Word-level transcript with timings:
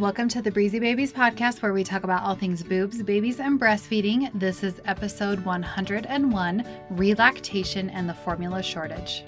Welcome 0.00 0.30
to 0.30 0.40
the 0.40 0.50
Breezy 0.50 0.78
Babies 0.78 1.12
podcast, 1.12 1.60
where 1.60 1.74
we 1.74 1.84
talk 1.84 2.04
about 2.04 2.22
all 2.22 2.34
things 2.34 2.62
boobs, 2.62 3.02
babies, 3.02 3.38
and 3.38 3.60
breastfeeding. 3.60 4.30
This 4.32 4.62
is 4.62 4.80
episode 4.86 5.44
101 5.44 6.66
Relactation 6.88 7.90
and 7.90 8.08
the 8.08 8.14
Formula 8.14 8.62
Shortage. 8.62 9.24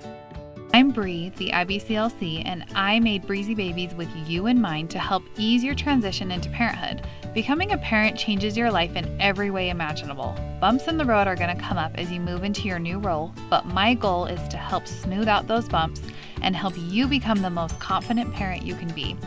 I'm 0.73 0.91
Bree, 0.91 1.29
the 1.37 1.51
IBCLC, 1.51 2.47
and 2.47 2.65
I 2.75 3.01
made 3.01 3.27
Breezy 3.27 3.55
Babies 3.55 3.93
with 3.93 4.09
you 4.27 4.47
in 4.47 4.63
mind 4.63 4.89
to 4.93 4.99
help 4.99 5.25
ease 5.37 5.63
your 5.63 5.75
transition 5.75 6.31
into 6.31 6.49
parenthood. 6.49 7.07
Becoming 7.35 7.73
a 7.73 7.79
parent 7.79 8.17
changes 8.17 8.57
your 8.57 8.71
life 8.71 8.97
in 8.97 9.21
every 9.21 9.51
way 9.51 9.69
imaginable. 9.69 10.35
Bumps 10.59 10.89
in 10.89 10.97
the 10.97 11.05
road 11.05 11.27
are 11.27 11.37
going 11.37 11.55
to 11.55 11.63
come 11.63 11.77
up 11.77 11.93
as 11.97 12.11
you 12.11 12.19
move 12.19 12.45
into 12.45 12.67
your 12.67 12.79
new 12.79 12.99
role, 12.99 13.35
but 13.51 13.67
my 13.67 13.93
goal 13.93 14.25
is 14.25 14.49
to 14.49 14.57
help 14.57 14.87
smooth 14.87 15.29
out 15.29 15.47
those 15.47 15.69
bumps 15.69 16.01
and 16.41 16.57
help 16.57 16.73
you 16.79 17.07
become 17.07 17.43
the 17.43 17.51
most 17.51 17.79
confident 17.79 18.33
parent 18.33 18.63
you 18.63 18.75
can 18.75 18.91
be. 18.95 19.19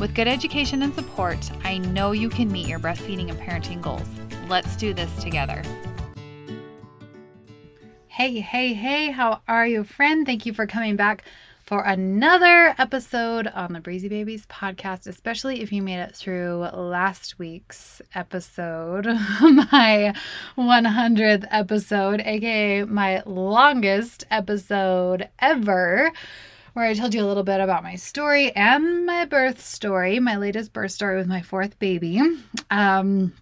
With 0.00 0.14
good 0.14 0.28
education 0.28 0.80
and 0.80 0.94
support, 0.94 1.50
I 1.62 1.76
know 1.76 2.12
you 2.12 2.30
can 2.30 2.50
meet 2.50 2.66
your 2.66 2.78
breastfeeding 2.78 3.28
and 3.28 3.38
parenting 3.38 3.82
goals. 3.82 4.08
Let's 4.48 4.74
do 4.76 4.94
this 4.94 5.14
together. 5.22 5.62
Hey, 8.08 8.40
hey, 8.40 8.72
hey, 8.72 9.10
how 9.10 9.42
are 9.46 9.66
you, 9.66 9.84
friend? 9.84 10.24
Thank 10.24 10.46
you 10.46 10.54
for 10.54 10.66
coming 10.66 10.96
back 10.96 11.24
for 11.66 11.82
another 11.82 12.74
episode 12.78 13.46
on 13.48 13.74
the 13.74 13.80
Breezy 13.80 14.08
Babies 14.08 14.46
podcast, 14.46 15.06
especially 15.06 15.60
if 15.60 15.70
you 15.70 15.82
made 15.82 16.00
it 16.00 16.16
through 16.16 16.66
last 16.72 17.38
week's 17.38 18.00
episode, 18.14 19.04
my 19.40 20.14
100th 20.56 21.46
episode, 21.50 22.22
aka 22.22 22.84
my 22.84 23.22
longest 23.26 24.24
episode 24.30 25.28
ever 25.40 26.10
where 26.72 26.86
I 26.86 26.94
told 26.94 27.14
you 27.14 27.24
a 27.24 27.26
little 27.26 27.42
bit 27.42 27.60
about 27.60 27.82
my 27.82 27.96
story 27.96 28.54
and 28.54 29.06
my 29.06 29.24
birth 29.24 29.64
story, 29.64 30.20
my 30.20 30.36
latest 30.36 30.72
birth 30.72 30.92
story 30.92 31.16
with 31.16 31.26
my 31.26 31.42
fourth 31.42 31.78
baby. 31.78 32.20
Um, 32.70 33.32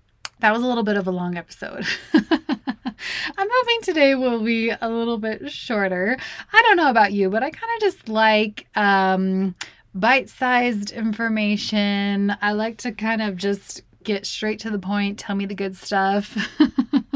that 0.41 0.53
was 0.53 0.63
a 0.63 0.67
little 0.67 0.85
bit 0.85 0.97
of 0.97 1.07
a 1.07 1.11
long 1.11 1.37
episode. 1.37 1.87
I'm 2.15 3.49
hoping 3.51 3.83
today 3.83 4.15
will 4.15 4.43
be 4.43 4.71
a 4.71 4.89
little 4.89 5.19
bit 5.19 5.51
shorter. 5.51 6.17
I 6.53 6.63
don't 6.63 6.77
know 6.77 6.91
about 6.91 7.13
you, 7.13 7.29
but 7.31 7.43
I 7.43 7.51
kind 7.51 7.73
of 7.77 7.81
just 7.81 8.09
like 8.09 8.67
um, 8.77 9.55
bite 9.95 10.29
sized 10.29 10.91
information. 10.91 12.35
I 12.41 12.53
like 12.53 12.79
to 12.79 12.93
kind 12.93 13.23
of 13.23 13.37
just 13.37 13.83
get 14.05 14.27
straight 14.27 14.61
to 14.61 14.71
the 14.71 14.79
point, 14.79 15.19
tell 15.19 15.37
me 15.37 15.47
the 15.47 15.55
good 15.55 15.77
stuff. 15.77 16.37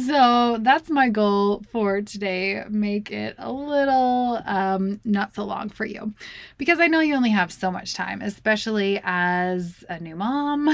so 0.00 0.58
that's 0.60 0.90
my 0.90 1.08
goal 1.08 1.62
for 1.70 2.02
today. 2.02 2.64
Make 2.68 3.10
it 3.10 3.34
a 3.38 3.52
little 3.52 4.40
um, 4.44 5.00
not 5.04 5.34
so 5.34 5.44
long 5.44 5.68
for 5.68 5.84
you 5.84 6.14
because 6.58 6.80
I 6.80 6.86
know 6.86 7.00
you 7.00 7.14
only 7.14 7.30
have 7.30 7.52
so 7.52 7.70
much 7.70 7.94
time, 7.94 8.22
especially 8.22 9.00
as 9.04 9.84
a 9.88 10.00
new 10.00 10.16
mom. 10.16 10.68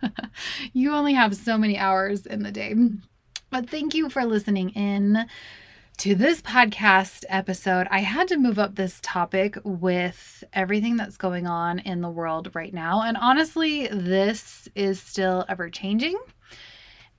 you 0.72 0.92
only 0.92 1.14
have 1.14 1.34
so 1.36 1.58
many 1.58 1.78
hours 1.78 2.26
in 2.26 2.42
the 2.42 2.52
day. 2.52 2.74
But 3.50 3.70
thank 3.70 3.94
you 3.94 4.08
for 4.10 4.24
listening 4.24 4.70
in 4.70 5.26
to 5.98 6.14
this 6.14 6.42
podcast 6.42 7.24
episode. 7.28 7.86
I 7.90 8.00
had 8.00 8.28
to 8.28 8.36
move 8.36 8.58
up 8.58 8.74
this 8.74 8.98
topic 9.02 9.56
with 9.64 10.44
everything 10.52 10.96
that's 10.96 11.16
going 11.16 11.46
on 11.46 11.78
in 11.78 12.02
the 12.02 12.10
world 12.10 12.50
right 12.54 12.74
now. 12.74 13.02
And 13.02 13.16
honestly, 13.16 13.86
this 13.86 14.68
is 14.74 15.00
still 15.00 15.44
ever 15.48 15.70
changing. 15.70 16.16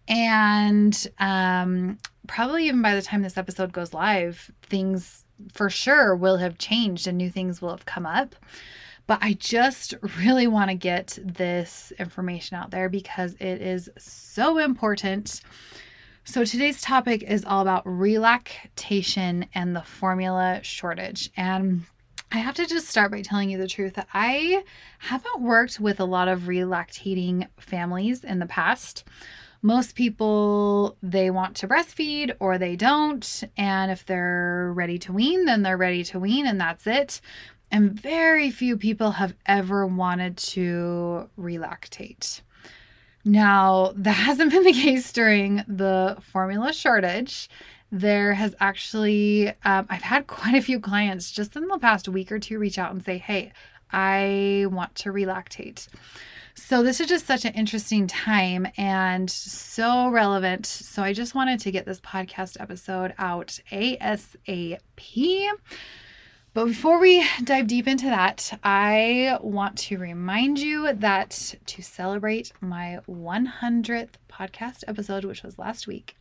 And 0.07 1.07
um, 1.19 1.97
probably 2.27 2.67
even 2.67 2.81
by 2.81 2.95
the 2.95 3.01
time 3.01 3.21
this 3.21 3.37
episode 3.37 3.71
goes 3.71 3.93
live, 3.93 4.51
things 4.63 5.25
for 5.53 5.69
sure 5.69 6.15
will 6.15 6.37
have 6.37 6.57
changed 6.57 7.07
and 7.07 7.17
new 7.17 7.29
things 7.29 7.61
will 7.61 7.71
have 7.71 7.85
come 7.85 8.05
up. 8.05 8.35
But 9.07 9.19
I 9.21 9.33
just 9.33 9.93
really 10.19 10.47
want 10.47 10.69
to 10.69 10.75
get 10.75 11.17
this 11.23 11.93
information 11.97 12.57
out 12.57 12.71
there 12.71 12.89
because 12.89 13.35
it 13.35 13.61
is 13.61 13.89
so 13.97 14.57
important. 14.57 15.41
So, 16.25 16.43
today's 16.43 16.81
topic 16.81 17.23
is 17.23 17.45
all 17.45 17.61
about 17.61 17.87
relactation 17.87 19.45
and 19.55 19.73
the 19.73 19.81
formula 19.81 20.59
shortage. 20.61 21.31
And 21.37 21.85
I 22.33 22.39
have 22.39 22.55
to 22.55 22.65
just 22.65 22.89
start 22.89 23.11
by 23.11 23.21
telling 23.21 23.49
you 23.49 23.57
the 23.57 23.67
truth 23.67 23.93
that 23.93 24.09
I 24.13 24.65
haven't 24.99 25.39
worked 25.39 25.79
with 25.79 26.01
a 26.01 26.05
lot 26.05 26.27
of 26.27 26.41
relactating 26.41 27.47
families 27.57 28.25
in 28.25 28.39
the 28.39 28.45
past 28.45 29.05
most 29.61 29.95
people 29.95 30.97
they 31.01 31.29
want 31.29 31.55
to 31.57 31.67
breastfeed 31.67 32.35
or 32.39 32.57
they 32.57 32.75
don't. 32.75 33.43
And 33.57 33.91
if 33.91 34.05
they're 34.05 34.71
ready 34.73 34.97
to 34.99 35.13
wean 35.13 35.45
then 35.45 35.63
they're 35.63 35.77
ready 35.77 36.03
to 36.05 36.19
wean 36.19 36.45
and 36.47 36.59
that's 36.59 36.87
it. 36.87 37.21
And 37.71 37.99
very 37.99 38.49
few 38.49 38.77
people 38.77 39.11
have 39.11 39.35
ever 39.45 39.85
wanted 39.85 40.37
to 40.37 41.29
relactate. 41.37 42.41
Now 43.25 43.93
that 43.95 44.11
hasn't 44.27 44.51
been 44.51 44.63
the 44.63 44.73
case 44.73 45.11
during 45.11 45.63
the 45.67 46.17
formula 46.21 46.73
shortage. 46.73 47.49
There 47.91 48.33
has 48.33 48.53
actually 48.59 49.49
um, 49.63 49.87
i've 49.89 50.01
had 50.01 50.27
quite 50.27 50.55
a 50.55 50.61
few 50.61 50.79
clients 50.79 51.31
just 51.31 51.55
in 51.55 51.67
the 51.67 51.79
past 51.79 52.09
week 52.09 52.31
or 52.31 52.39
two 52.39 52.59
reach 52.59 52.77
out 52.77 52.91
and 52.91 53.01
say 53.03 53.17
hey 53.17 53.53
i 53.91 54.65
want 54.69 54.93
to 54.95 55.09
relactate 55.09 55.87
so, 56.57 56.81
this 56.81 56.99
is 56.99 57.07
just 57.07 57.27
such 57.27 57.45
an 57.45 57.53
interesting 57.53 58.07
time 58.07 58.67
and 58.77 59.29
so 59.29 60.09
relevant. 60.09 60.65
So, 60.65 61.03
I 61.03 61.13
just 61.13 61.35
wanted 61.35 61.59
to 61.61 61.71
get 61.71 61.85
this 61.85 62.01
podcast 62.01 62.59
episode 62.59 63.13
out 63.19 63.59
ASAP. 63.71 65.49
But 66.53 66.65
before 66.65 66.99
we 66.99 67.23
dive 67.43 67.67
deep 67.67 67.87
into 67.87 68.07
that, 68.07 68.57
I 68.63 69.37
want 69.41 69.77
to 69.77 69.99
remind 69.99 70.57
you 70.57 70.91
that 70.91 71.53
to 71.67 71.83
celebrate 71.83 72.51
my 72.59 72.99
100th 73.07 74.15
podcast 74.27 74.83
episode, 74.87 75.25
which 75.25 75.43
was 75.43 75.59
last 75.59 75.85
week, 75.85 76.17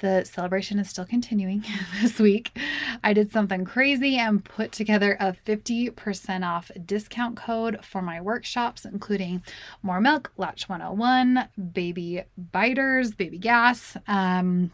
the 0.00 0.24
celebration 0.24 0.78
is 0.78 0.90
still 0.90 1.04
continuing 1.04 1.64
this 2.02 2.18
week. 2.18 2.56
I 3.02 3.12
did 3.12 3.32
something 3.32 3.64
crazy 3.64 4.16
and 4.16 4.44
put 4.44 4.72
together 4.72 5.16
a 5.20 5.34
50% 5.46 6.46
off 6.46 6.70
discount 6.84 7.36
code 7.36 7.84
for 7.84 8.02
my 8.02 8.20
workshops, 8.20 8.84
including 8.84 9.42
More 9.82 10.00
Milk, 10.00 10.32
Latch 10.36 10.68
101, 10.68 11.48
Baby 11.72 12.22
Biters, 12.36 13.14
Baby 13.14 13.38
Gas, 13.38 13.96
um, 14.06 14.72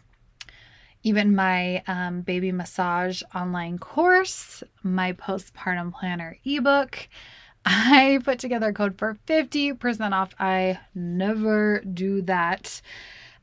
even 1.03 1.35
my 1.35 1.83
um, 1.87 2.21
baby 2.21 2.51
massage 2.51 3.23
online 3.33 3.79
course, 3.79 4.63
my 4.83 5.13
postpartum 5.13 5.93
planner 5.93 6.37
ebook. 6.45 7.07
I 7.65 8.19
put 8.23 8.39
together 8.39 8.69
a 8.69 8.73
code 8.73 8.97
for 8.97 9.17
50% 9.27 10.11
off. 10.13 10.33
I 10.39 10.79
never 10.95 11.81
do 11.81 12.21
that. 12.23 12.81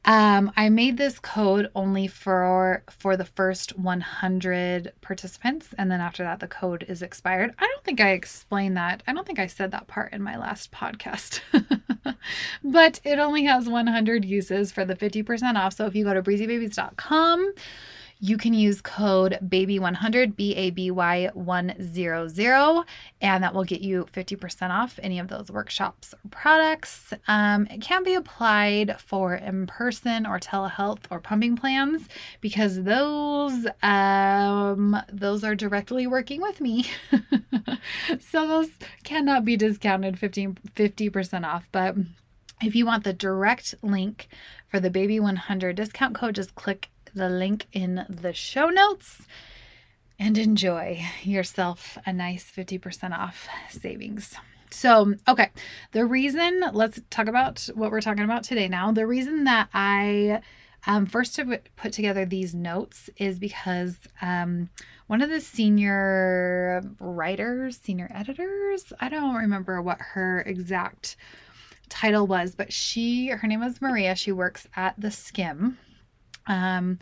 Um, 0.04 0.52
I 0.56 0.68
made 0.68 0.96
this 0.96 1.18
code 1.18 1.70
only 1.74 2.06
for 2.06 2.82
for 2.88 3.16
the 3.16 3.24
first 3.24 3.78
100 3.78 4.92
participants, 5.00 5.74
and 5.76 5.90
then 5.90 6.00
after 6.00 6.22
that, 6.22 6.40
the 6.40 6.46
code 6.46 6.84
is 6.88 7.02
expired. 7.02 7.52
I 7.58 7.66
don't 7.66 7.84
think 7.84 8.00
I 8.00 8.10
explained 8.10 8.76
that. 8.76 9.02
I 9.06 9.12
don't 9.12 9.26
think 9.26 9.38
I 9.38 9.46
said 9.46 9.70
that 9.72 9.86
part 9.86 10.12
in 10.12 10.22
my 10.22 10.38
last 10.38 10.72
podcast, 10.72 11.40
but 12.64 13.00
it 13.04 13.18
only 13.18 13.44
has 13.44 13.68
100 13.68 14.24
uses 14.24 14.72
for 14.72 14.84
the 14.84 14.96
50% 14.96 15.56
off. 15.56 15.74
So 15.74 15.86
if 15.86 15.94
you 15.94 16.04
go 16.04 16.14
to 16.14 16.22
breezybabies.com 16.22 17.52
you 18.20 18.36
can 18.36 18.52
use 18.52 18.80
code 18.80 19.38
BABY100, 19.44 20.34
B 20.34 20.54
A 20.56 20.70
B 20.70 20.90
Y 20.90 21.30
100, 21.34 22.84
and 23.20 23.44
that 23.44 23.54
will 23.54 23.64
get 23.64 23.80
you 23.80 24.06
50% 24.12 24.70
off 24.70 24.98
any 25.02 25.20
of 25.20 25.28
those 25.28 25.50
workshops 25.50 26.14
or 26.14 26.30
products. 26.30 27.12
Um, 27.28 27.66
it 27.66 27.80
can 27.80 28.02
be 28.02 28.14
applied 28.14 29.00
for 29.00 29.34
in 29.34 29.66
person 29.68 30.26
or 30.26 30.40
telehealth 30.40 31.04
or 31.10 31.20
pumping 31.20 31.56
plans 31.56 32.08
because 32.40 32.82
those 32.82 33.66
um, 33.82 34.96
those 35.12 35.44
are 35.44 35.54
directly 35.54 36.06
working 36.06 36.42
with 36.42 36.60
me. 36.60 36.86
so 38.20 38.48
those 38.48 38.70
cannot 39.04 39.44
be 39.44 39.56
discounted 39.56 40.18
15, 40.18 40.58
50% 40.74 41.44
off. 41.44 41.68
But 41.70 41.94
if 42.60 42.74
you 42.74 42.84
want 42.84 43.04
the 43.04 43.12
direct 43.12 43.76
link 43.82 44.28
for 44.68 44.80
the 44.80 44.90
Baby 44.90 45.20
100 45.20 45.76
discount 45.76 46.16
code, 46.16 46.34
just 46.34 46.56
click 46.56 46.90
the 47.18 47.28
link 47.28 47.66
in 47.72 48.06
the 48.08 48.32
show 48.32 48.68
notes 48.70 49.22
and 50.18 50.38
enjoy 50.38 51.04
yourself 51.22 51.98
a 52.06 52.12
nice 52.12 52.50
50% 52.50 53.16
off 53.16 53.48
savings. 53.70 54.34
So, 54.70 55.14
okay, 55.26 55.50
the 55.92 56.04
reason, 56.04 56.62
let's 56.72 57.00
talk 57.10 57.26
about 57.26 57.68
what 57.74 57.90
we're 57.90 58.00
talking 58.00 58.24
about 58.24 58.42
today 58.42 58.68
now. 58.68 58.92
The 58.92 59.06
reason 59.06 59.44
that 59.44 59.68
I 59.72 60.42
um, 60.86 61.06
first 61.06 61.34
to 61.36 61.60
put 61.76 61.92
together 61.92 62.24
these 62.24 62.54
notes 62.54 63.10
is 63.16 63.38
because 63.38 63.98
um, 64.22 64.68
one 65.06 65.22
of 65.22 65.30
the 65.30 65.40
senior 65.40 66.82
writers, 67.00 67.78
senior 67.82 68.10
editors, 68.14 68.92
I 69.00 69.08
don't 69.08 69.34
remember 69.34 69.80
what 69.82 70.00
her 70.00 70.40
exact 70.46 71.16
title 71.88 72.26
was, 72.26 72.54
but 72.54 72.72
she, 72.72 73.28
her 73.28 73.48
name 73.48 73.60
was 73.60 73.80
Maria. 73.80 74.14
She 74.14 74.32
works 74.32 74.66
at 74.76 74.94
The 74.98 75.08
Skimm. 75.08 75.76
Um, 76.48 76.98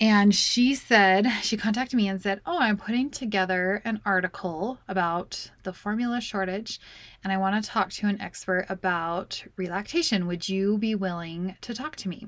And 0.00 0.34
she 0.34 0.74
said, 0.74 1.28
she 1.42 1.56
contacted 1.56 1.96
me 1.96 2.08
and 2.08 2.20
said, 2.20 2.40
Oh, 2.44 2.58
I'm 2.58 2.76
putting 2.76 3.08
together 3.10 3.80
an 3.84 4.00
article 4.04 4.78
about 4.88 5.50
the 5.62 5.72
formula 5.72 6.20
shortage, 6.20 6.80
and 7.22 7.32
I 7.32 7.36
want 7.36 7.62
to 7.62 7.70
talk 7.70 7.90
to 7.90 8.08
an 8.08 8.20
expert 8.20 8.66
about 8.68 9.44
relactation. 9.56 10.26
Would 10.26 10.48
you 10.48 10.76
be 10.78 10.96
willing 10.96 11.54
to 11.60 11.72
talk 11.72 11.94
to 11.96 12.08
me? 12.08 12.26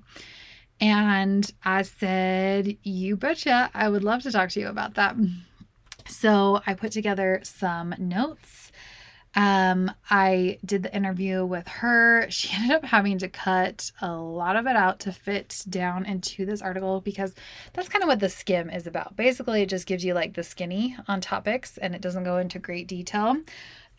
And 0.81 1.50
I 1.64 1.82
said, 1.82 2.76
You 2.85 3.17
betcha. 3.17 3.70
I 3.75 3.88
would 3.88 4.05
love 4.05 4.23
to 4.23 4.31
talk 4.31 4.50
to 4.50 4.61
you 4.61 4.69
about 4.69 4.94
that. 4.94 5.17
So 6.06 6.61
I 6.67 6.75
put 6.75 6.93
together 6.93 7.40
some 7.43 7.94
notes. 7.99 8.63
Um, 9.36 9.90
I 10.10 10.58
did 10.64 10.82
the 10.84 10.94
interview 10.94 11.44
with 11.44 11.66
her. 11.69 12.26
She 12.34 12.54
ended 12.54 12.72
up 12.72 12.84
having 12.84 13.19
to 13.19 13.28
cut 13.28 13.92
a 14.00 14.12
lot 14.12 14.56
of 14.56 14.66
it 14.66 14.76
out 14.76 14.98
to 15.00 15.12
fit 15.12 15.64
down 15.69 16.04
into 16.04 16.44
this 16.44 16.60
article 16.62 17.00
because 17.00 17.34
that's 17.72 17.88
kind 17.88 18.02
of 18.02 18.08
what 18.08 18.20
the 18.20 18.26
Skimm 18.26 18.75
is 18.75 18.86
about. 18.86 19.16
Basically, 19.16 19.62
it 19.62 19.69
just 19.69 19.86
gives 19.86 20.04
you 20.04 20.14
like 20.14 20.34
the 20.34 20.42
skinny 20.42 20.96
on 21.06 21.20
topics 21.20 21.78
and 21.78 21.94
it 21.94 22.00
doesn't 22.00 22.25
go 22.25 22.38
into 22.38 22.58
great 22.58 22.88
detail. 22.88 23.36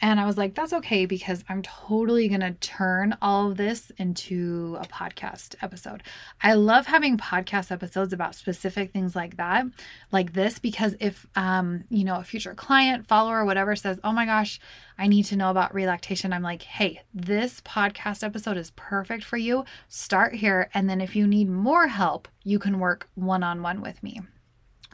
And 0.02 0.20
I 0.20 0.26
was 0.26 0.38
like, 0.38 0.56
that's 0.56 0.74
okay 0.74 1.06
because 1.06 1.44
I'm 1.48 1.62
totally 1.62 2.28
going 2.28 2.42
to 2.42 2.52
turn 2.52 3.18
all 3.22 3.50
of 3.50 3.58
this 3.58 3.92
into 3.98 4.78
a 4.80 4.86
podcast 4.86 5.56
episode. 5.62 6.04
I 6.42 6.54
love 6.54 6.86
having 6.86 7.18
podcast 7.18 7.72
episodes 7.72 8.12
about 8.12 8.36
specific 8.36 8.92
things 8.92 9.16
like 9.16 9.38
that, 9.38 9.66
like 10.12 10.34
this, 10.34 10.60
because 10.60 10.96
if, 11.00 11.26
um, 11.36 11.86
you 11.90 12.04
know, 12.04 12.18
a 12.18 12.24
future 12.24 12.54
client, 12.54 13.08
follower, 13.08 13.46
whatever 13.46 13.76
says, 13.76 14.00
oh 14.04 14.12
my 14.12 14.26
gosh, 14.26 14.60
I 14.98 15.08
need 15.08 15.24
to 15.26 15.38
know 15.38 15.50
about 15.50 15.74
relactation, 15.74 16.34
I'm 16.34 16.44
like, 16.44 16.62
hey, 16.62 17.02
this 17.14 17.62
podcast 17.62 18.24
episode 18.24 18.58
is 18.58 18.72
perfect 18.72 19.24
for 19.24 19.38
you. 19.38 19.64
Start 19.88 20.36
here. 20.36 20.70
And 20.74 20.90
then 20.90 21.00
if 21.00 21.16
you 21.16 21.26
need 21.26 21.50
more 21.50 21.88
help, 21.88 22.28
you 22.44 22.60
can 22.60 22.80
work 22.80 23.10
one 23.16 23.44
on 23.44 23.62
one 23.62 23.82
with 23.82 24.02
me. 24.04 24.22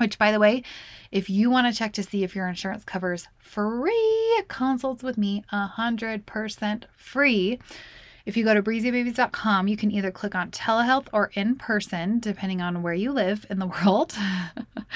Which, 0.01 0.17
by 0.17 0.31
the 0.31 0.39
way, 0.39 0.63
if 1.11 1.29
you 1.29 1.51
want 1.51 1.71
to 1.71 1.77
check 1.77 1.93
to 1.93 2.01
see 2.01 2.23
if 2.23 2.35
your 2.35 2.47
insurance 2.47 2.83
covers 2.83 3.27
free 3.37 4.41
consults 4.47 5.03
with 5.03 5.15
me, 5.15 5.43
100% 5.53 6.83
free, 6.97 7.59
if 8.31 8.37
you 8.37 8.45
go 8.45 8.53
to 8.53 8.63
breezybabies.com, 8.63 9.67
you 9.67 9.75
can 9.75 9.91
either 9.91 10.09
click 10.09 10.35
on 10.35 10.51
telehealth 10.51 11.07
or 11.11 11.31
in 11.33 11.53
person, 11.57 12.17
depending 12.17 12.61
on 12.61 12.81
where 12.81 12.93
you 12.93 13.11
live 13.11 13.45
in 13.49 13.59
the 13.59 13.67
world. 13.67 14.13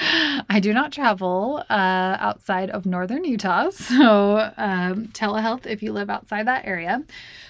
I 0.48 0.58
do 0.58 0.72
not 0.72 0.90
travel 0.90 1.62
uh, 1.68 2.16
outside 2.18 2.70
of 2.70 2.86
northern 2.86 3.24
Utah, 3.24 3.68
so 3.72 4.50
um, 4.56 5.08
telehealth 5.08 5.66
if 5.66 5.82
you 5.82 5.92
live 5.92 6.08
outside 6.08 6.46
that 6.46 6.64
area. 6.64 7.04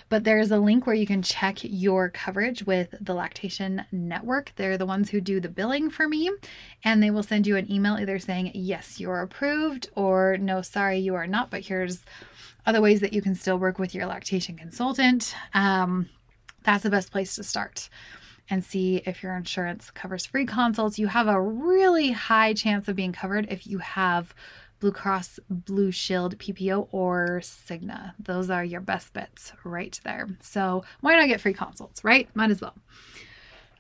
But 0.09 0.25
there's 0.25 0.50
a 0.50 0.59
link 0.59 0.87
where 0.87 0.97
you 0.97 1.06
can 1.06 1.23
check 1.23 1.59
your 1.62 2.09
coverage 2.09 2.65
with 2.65 2.93
the 3.00 3.15
Lactation 3.15 3.85
Network. 3.93 4.50
They're 4.56 4.79
the 4.79 4.87
ones 4.87 5.11
who 5.11 5.21
do 5.21 5.38
the 5.38 5.49
billing 5.49 5.91
for 5.91 6.09
me, 6.09 6.33
and 6.83 7.00
they 7.00 7.12
will 7.12 7.23
send 7.23 7.47
you 7.47 7.55
an 7.56 7.71
email 7.71 7.97
either 7.97 8.19
saying, 8.19 8.50
Yes, 8.55 8.99
you're 8.99 9.21
approved, 9.21 9.88
or 9.94 10.37
No, 10.37 10.62
sorry, 10.62 10.99
you 10.99 11.15
are 11.15 11.29
not, 11.29 11.53
but 11.53 11.61
here's 11.61 12.05
other 12.66 12.80
ways 12.80 13.00
that 13.00 13.12
you 13.12 13.22
can 13.22 13.34
still 13.34 13.58
work 13.58 13.78
with 13.78 13.94
your 13.94 14.06
lactation 14.06 14.56
consultant. 14.56 15.34
Um, 15.54 16.08
that's 16.64 16.82
the 16.82 16.90
best 16.90 17.12
place 17.12 17.36
to 17.36 17.44
start 17.44 17.88
and 18.50 18.64
see 18.64 19.02
if 19.06 19.22
your 19.22 19.36
insurance 19.36 19.90
covers 19.90 20.26
free 20.26 20.46
consults. 20.46 20.98
You 20.98 21.06
have 21.08 21.28
a 21.28 21.40
really 21.40 22.10
high 22.10 22.52
chance 22.52 22.88
of 22.88 22.96
being 22.96 23.12
covered 23.12 23.46
if 23.50 23.66
you 23.66 23.78
have 23.78 24.34
Blue 24.78 24.92
Cross 24.92 25.40
Blue 25.48 25.90
Shield 25.90 26.38
PPO 26.38 26.88
or 26.92 27.40
Cigna. 27.42 28.14
Those 28.18 28.50
are 28.50 28.64
your 28.64 28.80
best 28.80 29.12
bets 29.12 29.52
right 29.64 29.98
there. 30.04 30.28
So, 30.42 30.84
why 31.00 31.16
not 31.16 31.28
get 31.28 31.40
free 31.40 31.54
consults, 31.54 32.04
right? 32.04 32.28
Might 32.34 32.50
as 32.50 32.60
well. 32.60 32.74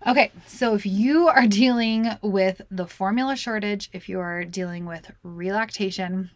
Okay, 0.06 0.30
so 0.46 0.74
if 0.74 0.86
you 0.86 1.28
are 1.28 1.46
dealing 1.46 2.08
with 2.22 2.62
the 2.70 2.86
formula 2.86 3.36
shortage, 3.36 3.90
if 3.92 4.08
you 4.08 4.20
are 4.20 4.44
dealing 4.44 4.86
with 4.86 5.10
relactation, 5.22 6.30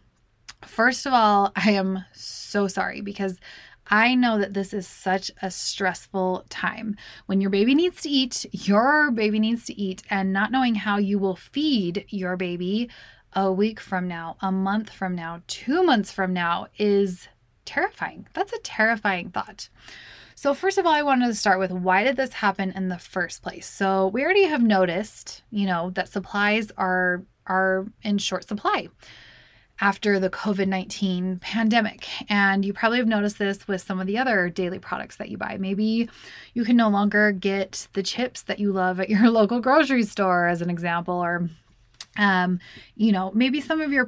First 0.65 1.05
of 1.05 1.13
all, 1.13 1.51
I 1.55 1.71
am 1.71 2.05
so 2.13 2.67
sorry 2.67 3.01
because 3.01 3.39
I 3.87 4.15
know 4.15 4.37
that 4.39 4.53
this 4.53 4.73
is 4.73 4.87
such 4.87 5.31
a 5.41 5.51
stressful 5.51 6.45
time. 6.49 6.95
When 7.25 7.41
your 7.41 7.49
baby 7.49 7.75
needs 7.75 8.01
to 8.03 8.09
eat, 8.09 8.45
your 8.51 9.11
baby 9.11 9.39
needs 9.39 9.65
to 9.65 9.79
eat, 9.79 10.03
and 10.09 10.31
not 10.31 10.51
knowing 10.51 10.75
how 10.75 10.97
you 10.97 11.19
will 11.19 11.35
feed 11.35 12.05
your 12.09 12.37
baby 12.37 12.89
a 13.33 13.51
week 13.51 13.79
from 13.79 14.07
now, 14.07 14.37
a 14.41 14.51
month 14.51 14.89
from 14.89 15.15
now, 15.15 15.41
two 15.47 15.83
months 15.83 16.11
from 16.11 16.31
now 16.31 16.67
is 16.77 17.27
terrifying. 17.65 18.27
That's 18.33 18.53
a 18.53 18.59
terrifying 18.59 19.29
thought. 19.29 19.67
So, 20.35 20.53
first 20.53 20.77
of 20.77 20.85
all, 20.85 20.93
I 20.93 21.03
wanted 21.03 21.27
to 21.27 21.35
start 21.35 21.59
with 21.59 21.71
why 21.71 22.03
did 22.03 22.15
this 22.15 22.33
happen 22.33 22.71
in 22.71 22.87
the 22.87 22.97
first 22.97 23.43
place? 23.43 23.67
So, 23.67 24.07
we 24.07 24.23
already 24.23 24.45
have 24.45 24.63
noticed, 24.63 25.43
you 25.51 25.65
know, 25.65 25.89
that 25.91 26.09
supplies 26.09 26.71
are 26.77 27.23
are 27.47 27.87
in 28.03 28.17
short 28.19 28.47
supply 28.47 28.87
after 29.81 30.19
the 30.19 30.29
COVID 30.29 30.67
19 30.67 31.39
pandemic. 31.39 32.07
And 32.29 32.63
you 32.63 32.71
probably 32.71 32.99
have 32.99 33.07
noticed 33.07 33.39
this 33.39 33.67
with 33.67 33.81
some 33.81 33.99
of 33.99 34.07
the 34.07 34.19
other 34.19 34.47
daily 34.47 34.79
products 34.79 35.17
that 35.17 35.29
you 35.29 35.37
buy. 35.37 35.57
Maybe 35.57 36.07
you 36.53 36.63
can 36.63 36.77
no 36.77 36.87
longer 36.87 37.31
get 37.31 37.87
the 37.93 38.03
chips 38.03 38.43
that 38.43 38.59
you 38.59 38.71
love 38.71 38.99
at 38.99 39.09
your 39.09 39.29
local 39.31 39.59
grocery 39.59 40.03
store, 40.03 40.47
as 40.47 40.61
an 40.61 40.69
example, 40.69 41.15
or, 41.15 41.49
um, 42.17 42.59
you 42.95 43.11
know, 43.11 43.31
maybe 43.33 43.59
some 43.59 43.81
of 43.81 43.91
your 43.91 44.07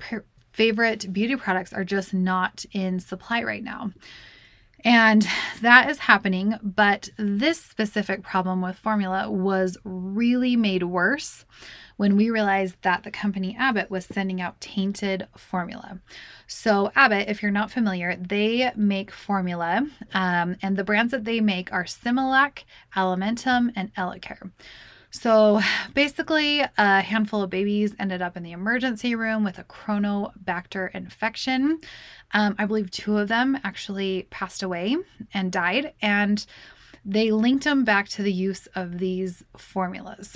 favorite 0.51 1.11
beauty 1.11 1.35
products 1.35 1.73
are 1.73 1.83
just 1.83 2.13
not 2.13 2.63
in 2.71 2.99
supply 2.99 3.41
right 3.43 3.63
now. 3.63 3.91
And 4.85 5.25
that 5.61 5.89
is 5.89 5.97
happening, 5.97 6.55
but 6.61 7.09
this 7.17 7.59
specific 7.59 8.21
problem 8.21 8.61
with 8.61 8.75
formula 8.75 9.31
was 9.31 9.77
really 9.85 10.57
made 10.57 10.83
worse 10.83 11.45
when 11.97 12.15
we 12.15 12.29
realized 12.29 12.75
that 12.81 13.03
the 13.03 13.11
company 13.11 13.55
Abbott 13.59 13.89
was 13.89 14.05
sending 14.05 14.41
out 14.41 14.59
tainted 14.61 15.27
formula. 15.37 15.99
So, 16.47 16.91
Abbott, 16.95 17.29
if 17.29 17.41
you're 17.41 17.51
not 17.51 17.71
familiar, 17.71 18.15
they 18.15 18.71
make 18.75 19.11
formula, 19.11 19.87
um, 20.13 20.55
and 20.61 20.77
the 20.77 20.83
brands 20.83 21.11
that 21.11 21.23
they 21.23 21.39
make 21.39 21.71
are 21.71 21.85
Similac, 21.85 22.63
Alimentum, 22.95 23.71
and 23.75 23.93
Elecare. 23.95 24.51
So 25.13 25.61
basically, 25.93 26.61
a 26.75 27.01
handful 27.01 27.43
of 27.43 27.51
babies 27.51 27.93
ended 27.99 28.23
up 28.23 28.35
in 28.35 28.41
the 28.41 28.51
emergency 28.51 29.13
room 29.13 29.43
with 29.43 29.59
a 29.59 29.63
Cronobacter 29.63 30.89
infection. 30.95 31.79
Um, 32.31 32.55
I 32.57 32.65
believe 32.65 32.89
two 32.89 33.19
of 33.19 33.27
them 33.27 33.59
actually 33.63 34.27
passed 34.31 34.63
away 34.63 34.97
and 35.31 35.51
died, 35.51 35.93
and 36.01 36.43
they 37.05 37.29
linked 37.29 37.63
them 37.63 37.83
back 37.83 38.09
to 38.09 38.23
the 38.23 38.33
use 38.33 38.67
of 38.73 38.97
these 38.97 39.43
formulas. 39.55 40.35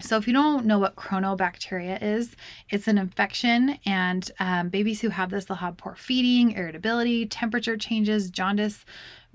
So, 0.00 0.16
if 0.16 0.26
you 0.26 0.32
don't 0.32 0.66
know 0.66 0.78
what 0.78 0.96
chronobacteria 0.96 2.02
is, 2.02 2.34
it's 2.70 2.88
an 2.88 2.98
infection, 2.98 3.78
and 3.84 4.30
um, 4.40 4.68
babies 4.68 5.00
who 5.00 5.10
have 5.10 5.30
this, 5.30 5.44
they'll 5.44 5.56
have 5.58 5.76
poor 5.76 5.94
feeding, 5.94 6.52
irritability, 6.52 7.26
temperature 7.26 7.76
changes, 7.76 8.30
jaundice, 8.30 8.84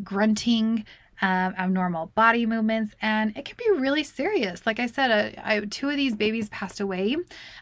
grunting, 0.04 0.86
um, 1.22 1.54
abnormal 1.58 2.08
body 2.08 2.46
movements, 2.46 2.94
and 3.02 3.36
it 3.38 3.46
can 3.46 3.56
be 3.58 3.80
really 3.80 4.04
serious. 4.04 4.66
Like 4.66 4.80
I 4.80 4.88
said, 4.88 5.12
uh, 5.12 5.42
I, 5.44 5.60
two 5.62 5.90
of 5.90 5.96
these 5.96 6.16
babies 6.16 6.50
passed 6.50 6.80
away 6.80 7.16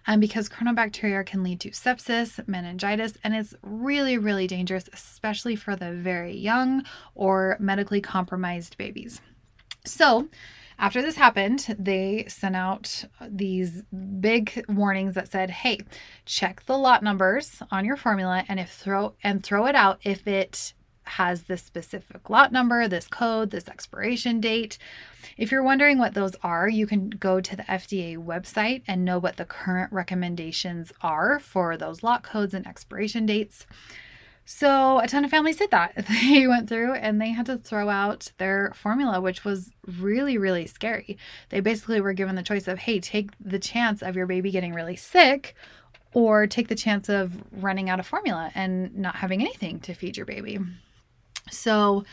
um, 0.08 0.20
because 0.20 0.50
chronobacteria 0.50 1.26
can 1.26 1.44
lead 1.44 1.60
to 1.62 1.70
sepsis, 1.70 2.46
meningitis, 2.48 3.14
and 3.24 3.36
it's 3.36 3.54
really, 3.62 4.18
really 4.18 4.48
dangerous, 4.48 4.90
especially 4.92 5.56
for 5.56 5.76
the 5.76 5.92
very 5.92 6.36
young 6.36 6.84
or 7.16 7.58
medically 7.60 8.02
compromised 8.02 8.78
babies. 8.78 9.22
So, 9.86 10.30
after 10.80 11.02
this 11.02 11.16
happened, 11.16 11.76
they 11.80 12.26
sent 12.28 12.56
out 12.56 13.06
these 13.22 13.84
big 14.20 14.66
warnings 14.68 15.16
that 15.16 15.32
said, 15.32 15.50
"Hey, 15.50 15.80
check 16.26 16.66
the 16.66 16.78
lot 16.78 17.04
numbers 17.04 17.62
on 17.72 17.86
your 17.86 17.98
formula 17.98 18.44
and 18.48 18.60
if 18.60 18.72
throw 18.72 19.14
and 19.24 19.44
throw 19.44 19.66
it 19.66 19.76
out 19.76 20.00
if 20.04 20.28
it 20.28 20.74
has 21.06 21.44
this 21.44 21.64
specific 21.64 22.30
lot 22.30 22.52
number, 22.52 22.88
this 22.88 23.08
code, 23.08 23.52
this 23.52 23.68
expiration 23.68 24.40
date. 24.40 24.78
If 25.38 25.52
you're 25.52 25.64
wondering 25.64 25.98
what 25.98 26.14
those 26.14 26.36
are, 26.44 26.68
you 26.68 26.88
can 26.88 27.10
go 27.10 27.42
to 27.42 27.56
the 27.56 27.64
FDA 27.64 28.18
website 28.18 28.84
and 28.88 29.04
know 29.06 29.20
what 29.20 29.38
the 29.38 29.46
current 29.46 29.92
recommendations 29.92 30.92
are 31.02 31.40
for 31.40 31.78
those 31.78 32.04
lot 32.04 32.24
codes 32.24 32.54
and 32.54 32.66
expiration 32.66 33.26
dates. 33.26 33.66
So, 34.46 35.00
a 35.00 35.08
ton 35.08 35.24
of 35.24 35.32
families 35.32 35.58
did 35.58 35.72
that. 35.72 36.06
They 36.10 36.48
went 36.48 36.68
through 36.68 36.94
and 36.94 37.22
they 37.22 37.30
had 37.30 37.46
to 37.46 37.58
throw 37.58 37.90
out 37.90 38.32
their 38.38 38.74
formula, 38.76 39.22
which 39.22 39.46
was 39.46 39.72
really, 40.00 40.38
really 40.38 40.68
scary. 40.68 41.18
They 41.50 41.62
basically 41.62 42.02
were 42.02 42.14
given 42.14 42.36
the 42.36 42.44
choice 42.44 42.68
of, 42.68 42.80
hey, 42.80 43.00
take 43.00 43.32
the 43.40 43.60
chance 43.60 44.02
of 44.02 44.16
your 44.16 44.28
baby 44.28 44.52
getting 44.52 44.74
really 44.74 44.96
sick 44.96 45.56
or 46.14 46.46
take 46.46 46.68
the 46.68 46.76
chance 46.76 47.10
of 47.10 47.34
running 47.52 47.90
out 47.90 48.00
of 48.00 48.06
formula 48.06 48.52
and 48.54 48.96
not 48.96 49.16
having 49.16 49.42
anything 49.42 49.80
to 49.82 49.94
feed 49.94 50.18
your 50.18 50.26
baby. 50.26 50.60
So 51.50 52.04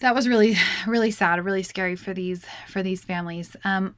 that 0.00 0.14
was 0.14 0.28
really, 0.28 0.56
really 0.86 1.10
sad, 1.10 1.44
really 1.44 1.62
scary 1.62 1.96
for 1.96 2.14
these 2.14 2.44
for 2.68 2.82
these 2.82 3.04
families. 3.04 3.56
Um, 3.64 3.94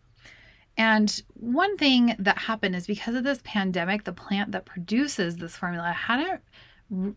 and 0.76 1.22
one 1.34 1.76
thing 1.76 2.14
that 2.20 2.38
happened 2.38 2.76
is 2.76 2.86
because 2.86 3.16
of 3.16 3.24
this 3.24 3.40
pandemic, 3.42 4.04
the 4.04 4.12
plant 4.12 4.52
that 4.52 4.64
produces 4.64 5.36
this 5.36 5.56
formula 5.56 5.90
hadn't 5.90 6.40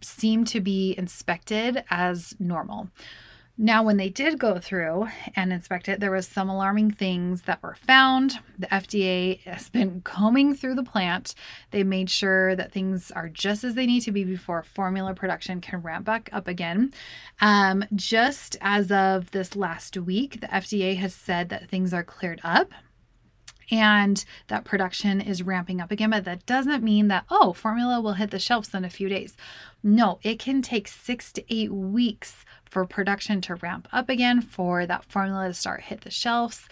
seemed 0.01 0.47
to 0.47 0.59
be 0.59 0.95
inspected 0.97 1.83
as 1.89 2.35
normal. 2.39 2.89
Now, 3.57 3.83
when 3.83 3.97
they 3.97 4.09
did 4.09 4.39
go 4.39 4.57
through 4.57 5.09
and 5.35 5.53
inspect 5.53 5.87
it, 5.87 5.99
there 5.99 6.09
was 6.09 6.27
some 6.27 6.49
alarming 6.49 6.91
things 6.91 7.43
that 7.43 7.61
were 7.61 7.75
found. 7.75 8.39
The 8.57 8.65
FDA 8.67 9.39
has 9.41 9.69
been 9.69 10.01
combing 10.01 10.55
through 10.55 10.75
the 10.75 10.83
plant. 10.83 11.35
They 11.69 11.83
made 11.83 12.09
sure 12.09 12.55
that 12.55 12.71
things 12.71 13.11
are 13.11 13.29
just 13.29 13.63
as 13.63 13.75
they 13.75 13.85
need 13.85 14.01
to 14.01 14.11
be 14.11 14.23
before 14.23 14.63
formula 14.63 15.13
production 15.13 15.61
can 15.61 15.81
ramp 15.81 16.05
back 16.05 16.29
up 16.31 16.47
again. 16.47 16.91
Um, 17.39 17.83
just 17.93 18.57
as 18.61 18.91
of 18.91 19.29
this 19.29 19.55
last 19.55 19.95
week, 19.95 20.41
the 20.41 20.47
FDA 20.47 20.97
has 20.97 21.13
said 21.13 21.49
that 21.49 21.69
things 21.69 21.93
are 21.93 22.03
cleared 22.03 22.41
up 22.43 22.71
and 23.71 24.23
that 24.47 24.65
production 24.65 25.21
is 25.21 25.41
ramping 25.41 25.79
up 25.79 25.91
again. 25.91 26.09
But 26.09 26.25
that 26.25 26.45
doesn't 26.45 26.83
mean 26.83 27.07
that, 27.07 27.25
oh, 27.31 27.53
formula 27.53 28.01
will 28.01 28.13
hit 28.13 28.31
the 28.31 28.39
shelves 28.39 28.73
in 28.73 28.83
a 28.83 28.89
few 28.89 29.07
days. 29.09 29.35
No, 29.81 30.19
it 30.21 30.37
can 30.39 30.61
take 30.61 30.87
six 30.87 31.31
to 31.33 31.53
eight 31.53 31.71
weeks 31.71 32.45
for 32.65 32.85
production 32.85 33.41
to 33.41 33.55
ramp 33.55 33.87
up 33.91 34.09
again, 34.09 34.41
for 34.41 34.85
that 34.85 35.05
formula 35.05 35.47
to 35.47 35.53
start 35.53 35.81
hit 35.81 36.01
the 36.01 36.11
shelves. 36.11 36.67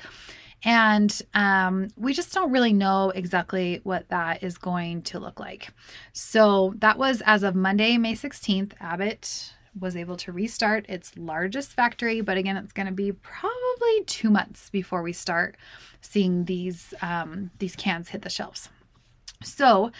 And 0.63 1.21
um, 1.33 1.87
we 1.95 2.13
just 2.13 2.33
don't 2.33 2.51
really 2.51 2.73
know 2.73 3.11
exactly 3.11 3.79
what 3.83 4.09
that 4.09 4.43
is 4.43 4.57
going 4.57 5.03
to 5.03 5.19
look 5.19 5.39
like. 5.39 5.69
So 6.11 6.73
that 6.79 6.97
was 6.97 7.21
as 7.25 7.43
of 7.43 7.55
Monday, 7.55 7.97
May 7.97 8.13
16th. 8.13 8.73
Abbott 8.81 9.53
was 9.77 9.95
able 9.95 10.17
to 10.17 10.31
restart 10.31 10.89
its 10.89 11.17
largest 11.17 11.73
factory, 11.73 12.21
but 12.21 12.37
again, 12.37 12.57
it's 12.57 12.73
going 12.73 12.85
to 12.87 12.91
be 12.93 13.11
probably 13.11 14.03
two 14.05 14.29
months 14.29 14.69
before 14.69 15.01
we 15.01 15.13
start 15.13 15.57
seeing 16.01 16.45
these 16.45 16.93
um, 17.01 17.51
these 17.59 17.75
cans 17.75 18.09
hit 18.09 18.21
the 18.21 18.29
shelves. 18.29 18.69
So 19.43 19.91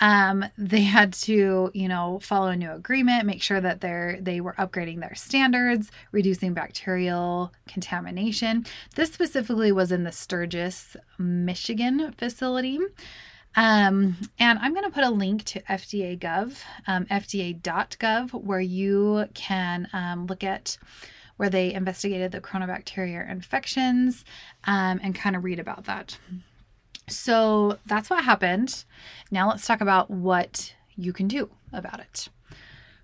um, 0.00 0.44
they 0.58 0.82
had 0.82 1.12
to, 1.14 1.70
you 1.72 1.88
know, 1.88 2.18
follow 2.20 2.48
a 2.48 2.56
new 2.56 2.70
agreement, 2.70 3.26
make 3.26 3.42
sure 3.42 3.60
that 3.60 3.80
they're 3.80 4.18
they 4.20 4.40
were 4.40 4.54
upgrading 4.54 5.00
their 5.00 5.14
standards, 5.14 5.90
reducing 6.12 6.52
bacterial 6.52 7.52
contamination. 7.66 8.66
This 8.96 9.12
specifically 9.12 9.72
was 9.72 9.92
in 9.92 10.04
the 10.04 10.12
Sturgis, 10.12 10.96
Michigan 11.18 12.12
facility. 12.18 12.78
Um, 13.56 14.16
and 14.38 14.58
I'm 14.58 14.72
going 14.74 14.84
to 14.84 14.90
put 14.90 15.04
a 15.04 15.10
link 15.10 15.44
to 15.44 15.60
FDA 15.62 16.18
Gov, 16.18 16.56
um, 16.86 17.06
FDA.gov, 17.06 18.32
where 18.32 18.60
you 18.60 19.26
can 19.34 19.88
um, 19.92 20.26
look 20.26 20.42
at 20.42 20.76
where 21.36 21.50
they 21.50 21.72
investigated 21.72 22.32
the 22.32 22.40
coronabacteria 22.40 23.28
infections 23.28 24.24
um, 24.64 25.00
and 25.02 25.14
kind 25.14 25.36
of 25.36 25.44
read 25.44 25.58
about 25.58 25.84
that. 25.84 26.18
So 27.08 27.78
that's 27.86 28.08
what 28.08 28.24
happened. 28.24 28.84
Now 29.30 29.48
let's 29.48 29.66
talk 29.66 29.80
about 29.80 30.10
what 30.10 30.74
you 30.96 31.12
can 31.12 31.28
do 31.28 31.50
about 31.72 32.00
it. 32.00 32.28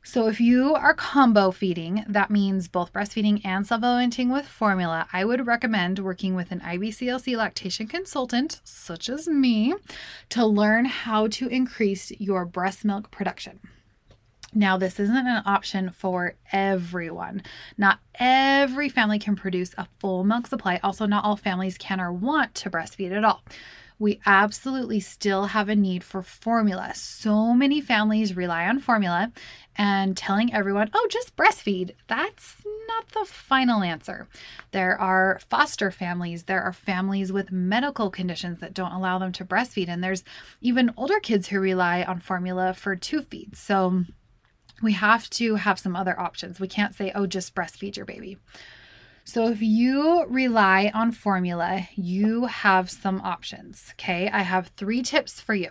So, 0.03 0.29
if 0.29 0.41
you 0.41 0.75
are 0.75 0.95
combo 0.95 1.51
feeding, 1.51 2.05
that 2.09 2.31
means 2.31 2.69
both 2.69 2.91
breastfeeding 2.91 3.43
and 3.45 3.67
supplementing 3.67 4.31
with 4.31 4.49
formula, 4.49 5.07
I 5.13 5.27
would 5.27 5.47
recommend 5.47 5.99
working 5.99 6.35
with 6.35 6.51
an 6.53 6.61
IBCLC 6.61 7.37
lactation 7.37 7.87
consultant, 7.87 8.63
such 8.65 9.11
as 9.11 9.29
me, 9.29 9.75
to 10.31 10.47
learn 10.47 10.87
how 10.87 11.27
to 11.29 11.49
increase 11.49 12.13
your 12.13 12.47
breast 12.47 12.83
milk 12.83 13.11
production. 13.11 13.61
Now, 14.55 14.79
this 14.79 14.99
isn't 14.99 15.15
an 15.15 15.43
option 15.45 15.91
for 15.91 16.35
everyone. 16.51 17.43
Not 17.77 18.01
every 18.15 18.89
family 18.89 19.19
can 19.19 19.37
produce 19.37 19.75
a 19.77 19.87
full 19.99 20.25
milk 20.25 20.47
supply. 20.47 20.81
Also, 20.83 21.05
not 21.05 21.25
all 21.25 21.37
families 21.37 21.77
can 21.77 22.01
or 22.01 22.11
want 22.11 22.55
to 22.57 22.71
breastfeed 22.71 23.13
at 23.13 23.25
all 23.25 23.43
we 24.01 24.19
absolutely 24.25 24.99
still 24.99 25.45
have 25.45 25.69
a 25.69 25.77
need 25.77 26.03
for 26.03 26.23
formula. 26.23 26.93
So 26.95 27.53
many 27.53 27.83
families 27.83 28.35
rely 28.35 28.67
on 28.67 28.81
formula 28.81 29.31
and 29.77 30.17
telling 30.17 30.53
everyone, 30.53 30.91
oh, 30.95 31.07
just 31.11 31.37
breastfeed. 31.37 31.95
That's 32.09 32.57
not 32.89 33.09
the 33.11 33.27
final 33.27 33.83
answer. 33.83 34.27
There 34.73 34.99
are 34.99 35.39
foster 35.51 35.91
families, 35.91 36.45
there 36.45 36.63
are 36.63 36.73
families 36.73 37.31
with 37.31 37.53
medical 37.53 38.11
conditions 38.11 38.59
that 38.61 38.75
don't 38.75 38.93
allow 38.93 39.19
them 39.19 39.33
to 39.33 39.45
breastfeed, 39.45 39.89
and 39.89 40.03
there's 40.03 40.25
even 40.63 40.93
older 40.97 41.21
kids 41.21 41.49
who 41.49 41.61
rely 41.61 42.03
on 42.03 42.21
formula 42.21 42.73
for 42.73 42.97
two 42.97 43.21
feeds. 43.21 43.61
So 43.61 44.05
we 44.83 44.93
have 44.93 45.29
to 45.31 45.57
have 45.57 45.79
some 45.79 45.95
other 45.95 46.19
options. 46.19 46.59
We 46.59 46.69
can't 46.69 46.95
say, 46.95 47.13
oh, 47.15 47.27
just 47.27 47.55
breastfeed 47.55 47.97
your 47.97 48.07
baby. 48.07 48.39
So, 49.33 49.47
if 49.47 49.63
you 49.63 50.25
rely 50.27 50.91
on 50.93 51.13
formula, 51.13 51.87
you 51.95 52.47
have 52.47 52.91
some 52.91 53.21
options. 53.21 53.93
Okay, 53.93 54.29
I 54.29 54.43
have 54.43 54.73
three 54.77 55.03
tips 55.03 55.41
for 55.41 55.55
you. 55.55 55.69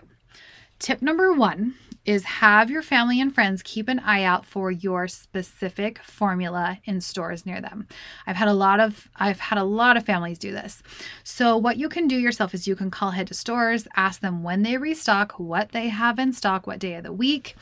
Tip 0.78 1.02
number 1.02 1.34
one 1.34 1.74
is 2.06 2.24
have 2.24 2.70
your 2.70 2.80
family 2.80 3.20
and 3.20 3.34
friends 3.34 3.62
keep 3.62 3.90
an 3.90 3.98
eye 3.98 4.22
out 4.22 4.46
for 4.46 4.70
your 4.70 5.08
specific 5.08 6.02
formula 6.02 6.78
in 6.86 7.02
stores 7.02 7.44
near 7.44 7.60
them. 7.60 7.86
I've 8.26 8.36
had 8.36 8.48
a 8.48 8.54
lot 8.54 8.80
of 8.80 9.10
I've 9.14 9.40
had 9.40 9.58
a 9.58 9.64
lot 9.64 9.98
of 9.98 10.06
families 10.06 10.38
do 10.38 10.52
this. 10.52 10.82
So 11.22 11.58
what 11.58 11.76
you 11.76 11.90
can 11.90 12.08
do 12.08 12.16
yourself 12.16 12.54
is 12.54 12.66
you 12.66 12.76
can 12.76 12.90
call 12.90 13.10
ahead 13.10 13.26
to 13.26 13.34
stores, 13.34 13.86
ask 13.94 14.22
them 14.22 14.42
when 14.42 14.62
they 14.62 14.78
restock, 14.78 15.32
what 15.32 15.72
they 15.72 15.90
have 15.90 16.18
in 16.18 16.32
stock, 16.32 16.66
what 16.66 16.78
day 16.78 16.94
of 16.94 17.04
the 17.04 17.12
week. 17.12 17.56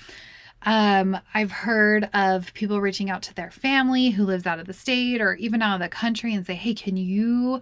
Um, 0.62 1.18
I've 1.34 1.52
heard 1.52 2.10
of 2.12 2.52
people 2.52 2.80
reaching 2.80 3.10
out 3.10 3.22
to 3.22 3.34
their 3.34 3.50
family 3.50 4.10
who 4.10 4.24
lives 4.24 4.46
out 4.46 4.58
of 4.58 4.66
the 4.66 4.72
state 4.72 5.20
or 5.20 5.34
even 5.34 5.62
out 5.62 5.76
of 5.76 5.80
the 5.80 5.88
country 5.88 6.34
and 6.34 6.44
say, 6.44 6.54
hey, 6.54 6.74
can 6.74 6.96
you 6.96 7.60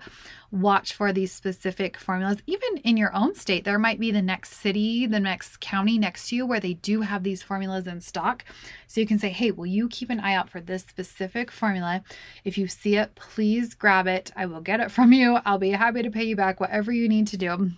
watch 0.51 0.95
for 0.95 1.13
these 1.13 1.31
specific 1.31 1.99
formulas? 1.99 2.39
Even 2.47 2.79
in 2.79 2.97
your 2.97 3.15
own 3.15 3.35
state, 3.35 3.65
there 3.65 3.79
might 3.79 4.01
be 4.01 4.11
the 4.11 4.23
next 4.23 4.55
city, 4.55 5.07
the 5.07 5.21
next 5.21 5.61
county 5.61 5.99
next 5.99 6.31
to 6.31 6.37
you 6.37 6.47
where 6.47 6.61
they 6.61 6.75
do 6.75 7.03
have 7.03 7.23
these 7.23 7.43
formulas 7.43 7.87
in 7.87 8.01
stock. 8.01 8.45
So 8.87 9.01
you 9.01 9.07
can 9.07 9.19
say, 9.19 9.29
hey, 9.29 9.51
will 9.51 9.67
you 9.67 9.89
keep 9.89 10.09
an 10.09 10.21
eye 10.21 10.35
out 10.35 10.49
for 10.49 10.61
this 10.61 10.83
specific 10.83 11.51
formula? 11.51 12.03
If 12.45 12.57
you 12.57 12.67
see 12.67 12.97
it, 12.97 13.15
please 13.15 13.75
grab 13.75 14.07
it. 14.07 14.33
I 14.35 14.47
will 14.47 14.63
get 14.63 14.81
it 14.81 14.91
from 14.91 15.13
you. 15.13 15.39
I'll 15.45 15.59
be 15.59 15.71
happy 15.71 16.03
to 16.03 16.11
pay 16.11 16.25
you 16.25 16.37
back 16.37 16.61
whatever 16.61 16.93
you 16.93 17.09
need 17.09 17.27
to 17.29 17.37
do. 17.37 17.73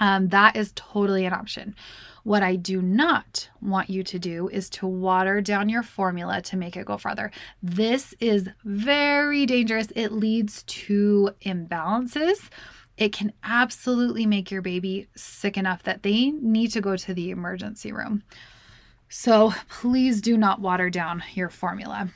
Um, 0.00 0.28
that 0.28 0.56
is 0.56 0.72
totally 0.74 1.24
an 1.24 1.32
option. 1.32 1.74
What 2.24 2.42
I 2.42 2.56
do 2.56 2.82
not 2.82 3.48
want 3.62 3.88
you 3.88 4.02
to 4.02 4.18
do 4.18 4.48
is 4.48 4.68
to 4.70 4.86
water 4.86 5.40
down 5.40 5.68
your 5.68 5.82
formula 5.82 6.42
to 6.42 6.56
make 6.56 6.76
it 6.76 6.86
go 6.86 6.98
farther. 6.98 7.30
This 7.62 8.14
is 8.20 8.48
very 8.64 9.46
dangerous. 9.46 9.88
It 9.96 10.12
leads 10.12 10.62
to 10.64 11.30
imbalances. 11.44 12.50
It 12.98 13.12
can 13.12 13.32
absolutely 13.44 14.26
make 14.26 14.50
your 14.50 14.60
baby 14.60 15.08
sick 15.16 15.56
enough 15.56 15.84
that 15.84 16.02
they 16.02 16.30
need 16.30 16.72
to 16.72 16.80
go 16.80 16.96
to 16.96 17.14
the 17.14 17.30
emergency 17.30 17.92
room. 17.92 18.24
So 19.08 19.54
please 19.68 20.20
do 20.20 20.36
not 20.36 20.60
water 20.60 20.90
down 20.90 21.22
your 21.34 21.48
formula. 21.48 22.08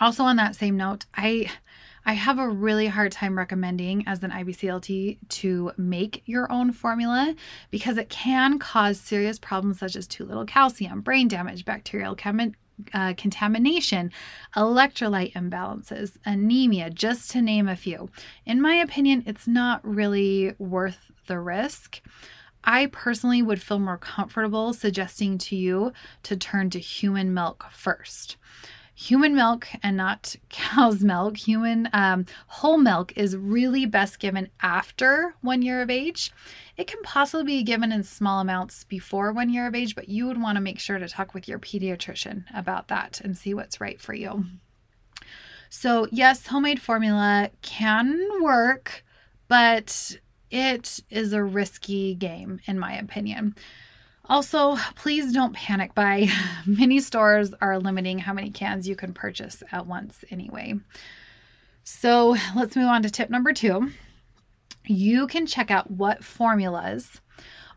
Also, 0.00 0.24
on 0.24 0.36
that 0.36 0.56
same 0.56 0.76
note, 0.76 1.04
I 1.14 1.50
I 2.06 2.12
have 2.12 2.38
a 2.38 2.48
really 2.48 2.86
hard 2.86 3.12
time 3.12 3.36
recommending 3.36 4.06
as 4.06 4.22
an 4.22 4.30
IBCLC 4.30 5.18
to 5.28 5.72
make 5.78 6.22
your 6.26 6.50
own 6.52 6.72
formula 6.72 7.34
because 7.70 7.96
it 7.96 8.10
can 8.10 8.58
cause 8.58 9.00
serious 9.00 9.38
problems 9.38 9.78
such 9.78 9.96
as 9.96 10.06
too 10.06 10.24
little 10.24 10.44
calcium, 10.44 11.00
brain 11.00 11.28
damage, 11.28 11.64
bacterial 11.64 12.14
chem- 12.14 12.54
uh, 12.92 13.14
contamination, 13.16 14.10
electrolyte 14.54 15.32
imbalances, 15.32 16.18
anemia, 16.26 16.90
just 16.90 17.30
to 17.30 17.40
name 17.40 17.68
a 17.68 17.76
few. 17.76 18.10
In 18.44 18.60
my 18.60 18.74
opinion, 18.74 19.22
it's 19.26 19.46
not 19.46 19.80
really 19.86 20.54
worth 20.58 21.10
the 21.26 21.38
risk. 21.38 22.02
I 22.64 22.86
personally 22.86 23.40
would 23.40 23.62
feel 23.62 23.78
more 23.78 23.98
comfortable 23.98 24.72
suggesting 24.74 25.38
to 25.38 25.56
you 25.56 25.92
to 26.24 26.36
turn 26.36 26.68
to 26.70 26.78
human 26.78 27.32
milk 27.32 27.66
first 27.70 28.36
human 28.94 29.34
milk 29.34 29.66
and 29.82 29.96
not 29.96 30.36
cow's 30.48 31.02
milk, 31.02 31.36
human 31.36 31.88
um, 31.92 32.26
whole 32.46 32.78
milk 32.78 33.12
is 33.16 33.36
really 33.36 33.86
best 33.86 34.18
given 34.18 34.48
after 34.62 35.34
one 35.40 35.62
year 35.62 35.82
of 35.82 35.90
age. 35.90 36.32
It 36.76 36.86
can 36.86 37.02
possibly 37.02 37.44
be 37.44 37.62
given 37.62 37.92
in 37.92 38.02
small 38.04 38.40
amounts 38.40 38.84
before 38.84 39.32
one 39.32 39.50
year 39.50 39.66
of 39.66 39.74
age, 39.74 39.94
but 39.94 40.08
you 40.08 40.26
would 40.26 40.40
want 40.40 40.56
to 40.56 40.62
make 40.62 40.78
sure 40.78 40.98
to 40.98 41.08
talk 41.08 41.34
with 41.34 41.48
your 41.48 41.58
pediatrician 41.58 42.44
about 42.54 42.88
that 42.88 43.20
and 43.22 43.36
see 43.36 43.54
what's 43.54 43.80
right 43.80 44.00
for 44.00 44.14
you. 44.14 44.44
So, 45.68 46.06
yes, 46.12 46.46
homemade 46.46 46.80
formula 46.80 47.50
can 47.62 48.20
work, 48.40 49.04
but 49.48 50.16
it 50.50 51.00
is 51.10 51.32
a 51.32 51.42
risky 51.42 52.14
game, 52.14 52.60
in 52.66 52.78
my 52.78 52.96
opinion. 52.96 53.56
Also, 54.26 54.76
please 54.96 55.32
don't 55.32 55.52
panic 55.54 55.94
buy. 55.94 56.28
Many 56.66 57.00
stores 57.00 57.52
are 57.60 57.78
limiting 57.78 58.18
how 58.18 58.32
many 58.32 58.50
cans 58.50 58.88
you 58.88 58.96
can 58.96 59.12
purchase 59.12 59.62
at 59.70 59.86
once 59.86 60.24
anyway. 60.30 60.74
So 61.82 62.36
let's 62.56 62.76
move 62.76 62.88
on 62.88 63.02
to 63.02 63.10
tip 63.10 63.28
number 63.28 63.52
two. 63.52 63.90
You 64.86 65.26
can 65.26 65.46
check 65.46 65.70
out 65.70 65.90
what 65.90 66.24
formulas 66.24 67.20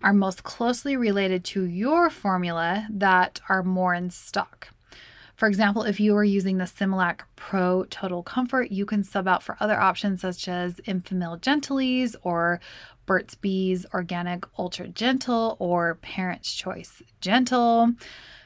are 0.02 0.14
most 0.14 0.44
closely 0.44 0.96
related 0.96 1.44
to 1.44 1.66
your 1.66 2.10
formula 2.10 2.88
that 2.92 3.42
are 3.50 3.64
more 3.64 3.94
in 3.94 4.10
stock. 4.10 4.70
For 5.36 5.48
example, 5.48 5.84
if 5.84 6.00
you 6.00 6.16
are 6.16 6.24
using 6.24 6.58
the 6.58 6.66
Similac 6.66 7.22
Pro 7.36 7.84
Total 7.86 8.24
Comfort, 8.24 8.72
you 8.72 8.86
can 8.86 9.04
sub 9.04 9.28
out 9.28 9.44
for 9.44 9.56
other 9.60 9.80
options 9.80 10.22
such 10.22 10.48
as 10.48 10.76
Enfamil 10.88 11.40
Gentlease 11.42 12.16
or 12.24 12.60
Burt's 13.08 13.34
Bees 13.34 13.88
Organic 13.94 14.46
Ultra 14.60 14.90
Gentle 14.90 15.56
or 15.58 15.96
Parent's 15.96 16.54
Choice 16.54 17.02
Gentle. 17.22 17.94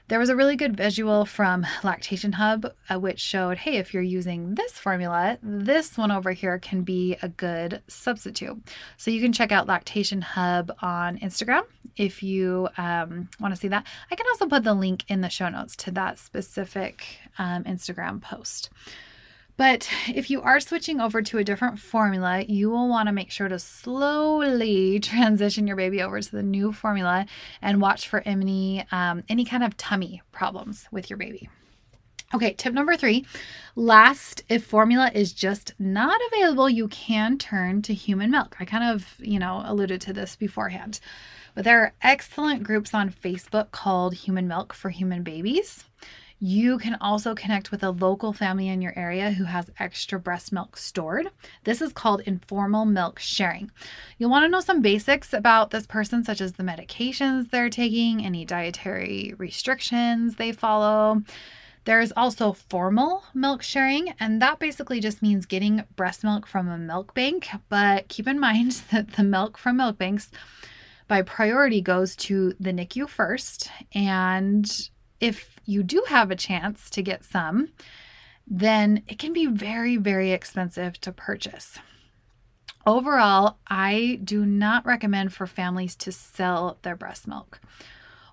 There 0.07 0.19
was 0.19 0.29
a 0.29 0.35
really 0.35 0.57
good 0.57 0.75
visual 0.75 1.25
from 1.25 1.65
Lactation 1.83 2.33
Hub, 2.33 2.73
uh, 2.89 2.99
which 2.99 3.19
showed 3.19 3.57
hey, 3.57 3.77
if 3.77 3.93
you're 3.93 4.03
using 4.03 4.55
this 4.55 4.73
formula, 4.73 5.37
this 5.41 5.97
one 5.97 6.11
over 6.11 6.31
here 6.31 6.59
can 6.59 6.83
be 6.83 7.15
a 7.21 7.29
good 7.29 7.81
substitute. 7.87 8.61
So 8.97 9.09
you 9.09 9.21
can 9.21 9.31
check 9.33 9.51
out 9.51 9.67
Lactation 9.67 10.21
Hub 10.21 10.71
on 10.81 11.17
Instagram 11.19 11.63
if 11.95 12.21
you 12.21 12.67
um, 12.77 13.29
want 13.39 13.53
to 13.53 13.59
see 13.59 13.69
that. 13.69 13.87
I 14.11 14.15
can 14.15 14.25
also 14.31 14.47
put 14.47 14.63
the 14.63 14.73
link 14.73 15.05
in 15.07 15.21
the 15.21 15.29
show 15.29 15.49
notes 15.49 15.75
to 15.77 15.91
that 15.91 16.19
specific 16.19 17.05
um, 17.39 17.63
Instagram 17.63 18.21
post. 18.21 18.69
But 19.57 19.89
if 20.07 20.29
you 20.29 20.41
are 20.41 20.59
switching 20.59 20.99
over 20.99 21.21
to 21.21 21.37
a 21.37 21.43
different 21.43 21.79
formula, 21.79 22.43
you 22.47 22.69
will 22.69 22.87
want 22.87 23.07
to 23.07 23.13
make 23.13 23.31
sure 23.31 23.47
to 23.47 23.59
slowly 23.59 24.99
transition 24.99 25.67
your 25.67 25.75
baby 25.75 26.01
over 26.01 26.19
to 26.19 26.31
the 26.31 26.43
new 26.43 26.71
formula 26.71 27.25
and 27.61 27.81
watch 27.81 28.07
for 28.07 28.21
any, 28.25 28.85
um, 28.91 29.23
any 29.29 29.45
kind 29.45 29.63
of 29.63 29.77
tummy 29.77 30.21
problems 30.31 30.87
with 30.91 31.09
your 31.09 31.17
baby. 31.17 31.49
Okay, 32.33 32.53
tip 32.53 32.73
number 32.73 32.95
three. 32.95 33.25
Last, 33.75 34.43
if 34.47 34.63
formula 34.63 35.11
is 35.13 35.33
just 35.33 35.73
not 35.77 36.19
available, 36.31 36.69
you 36.69 36.87
can 36.87 37.37
turn 37.37 37.81
to 37.81 37.93
human 37.93 38.31
milk. 38.31 38.55
I 38.59 38.65
kind 38.65 38.85
of, 38.85 39.15
you 39.19 39.37
know, 39.37 39.63
alluded 39.65 39.99
to 40.01 40.13
this 40.13 40.37
beforehand. 40.37 41.01
But 41.55 41.65
there 41.65 41.81
are 41.81 41.93
excellent 42.01 42.63
groups 42.63 42.93
on 42.93 43.11
Facebook 43.11 43.71
called 43.71 44.13
Human 44.13 44.47
Milk 44.47 44.73
for 44.73 44.89
Human 44.89 45.23
Babies. 45.23 45.83
You 46.43 46.79
can 46.79 46.97
also 46.99 47.35
connect 47.35 47.69
with 47.69 47.83
a 47.83 47.91
local 47.91 48.33
family 48.33 48.67
in 48.67 48.81
your 48.81 48.97
area 48.97 49.29
who 49.29 49.43
has 49.43 49.69
extra 49.77 50.19
breast 50.19 50.51
milk 50.51 50.75
stored. 50.75 51.29
This 51.65 51.83
is 51.83 51.93
called 51.93 52.21
informal 52.21 52.83
milk 52.85 53.19
sharing. 53.19 53.69
You'll 54.17 54.31
want 54.31 54.45
to 54.45 54.49
know 54.49 54.59
some 54.59 54.81
basics 54.81 55.33
about 55.33 55.69
this 55.69 55.85
person, 55.85 56.23
such 56.23 56.41
as 56.41 56.53
the 56.53 56.63
medications 56.63 57.51
they're 57.51 57.69
taking, 57.69 58.25
any 58.25 58.43
dietary 58.43 59.35
restrictions 59.37 60.37
they 60.37 60.51
follow. 60.51 61.21
There's 61.85 62.11
also 62.13 62.53
formal 62.53 63.23
milk 63.35 63.61
sharing, 63.61 64.15
and 64.19 64.41
that 64.41 64.57
basically 64.57 64.99
just 64.99 65.21
means 65.21 65.45
getting 65.45 65.83
breast 65.95 66.23
milk 66.23 66.47
from 66.47 66.67
a 66.67 66.77
milk 66.77 67.13
bank. 67.13 67.49
But 67.69 68.07
keep 68.07 68.27
in 68.27 68.39
mind 68.39 68.71
that 68.91 69.13
the 69.13 69.23
milk 69.23 69.59
from 69.59 69.77
milk 69.77 69.99
banks 69.99 70.31
by 71.07 71.21
priority 71.21 71.81
goes 71.81 72.15
to 72.15 72.55
the 72.59 72.71
NICU 72.71 73.07
first, 73.07 73.69
and 73.93 74.89
if 75.21 75.59
you 75.65 75.83
do 75.83 76.03
have 76.09 76.31
a 76.31 76.35
chance 76.35 76.89
to 76.89 77.01
get 77.01 77.23
some, 77.23 77.69
then 78.47 79.03
it 79.07 79.19
can 79.19 79.31
be 79.31 79.45
very, 79.45 79.95
very 79.95 80.31
expensive 80.31 80.99
to 81.01 81.11
purchase. 81.11 81.77
Overall, 82.85 83.57
I 83.67 84.19
do 84.23 84.45
not 84.45 84.85
recommend 84.85 85.33
for 85.33 85.45
families 85.45 85.95
to 85.97 86.11
sell 86.11 86.79
their 86.81 86.95
breast 86.95 87.27
milk. 87.27 87.61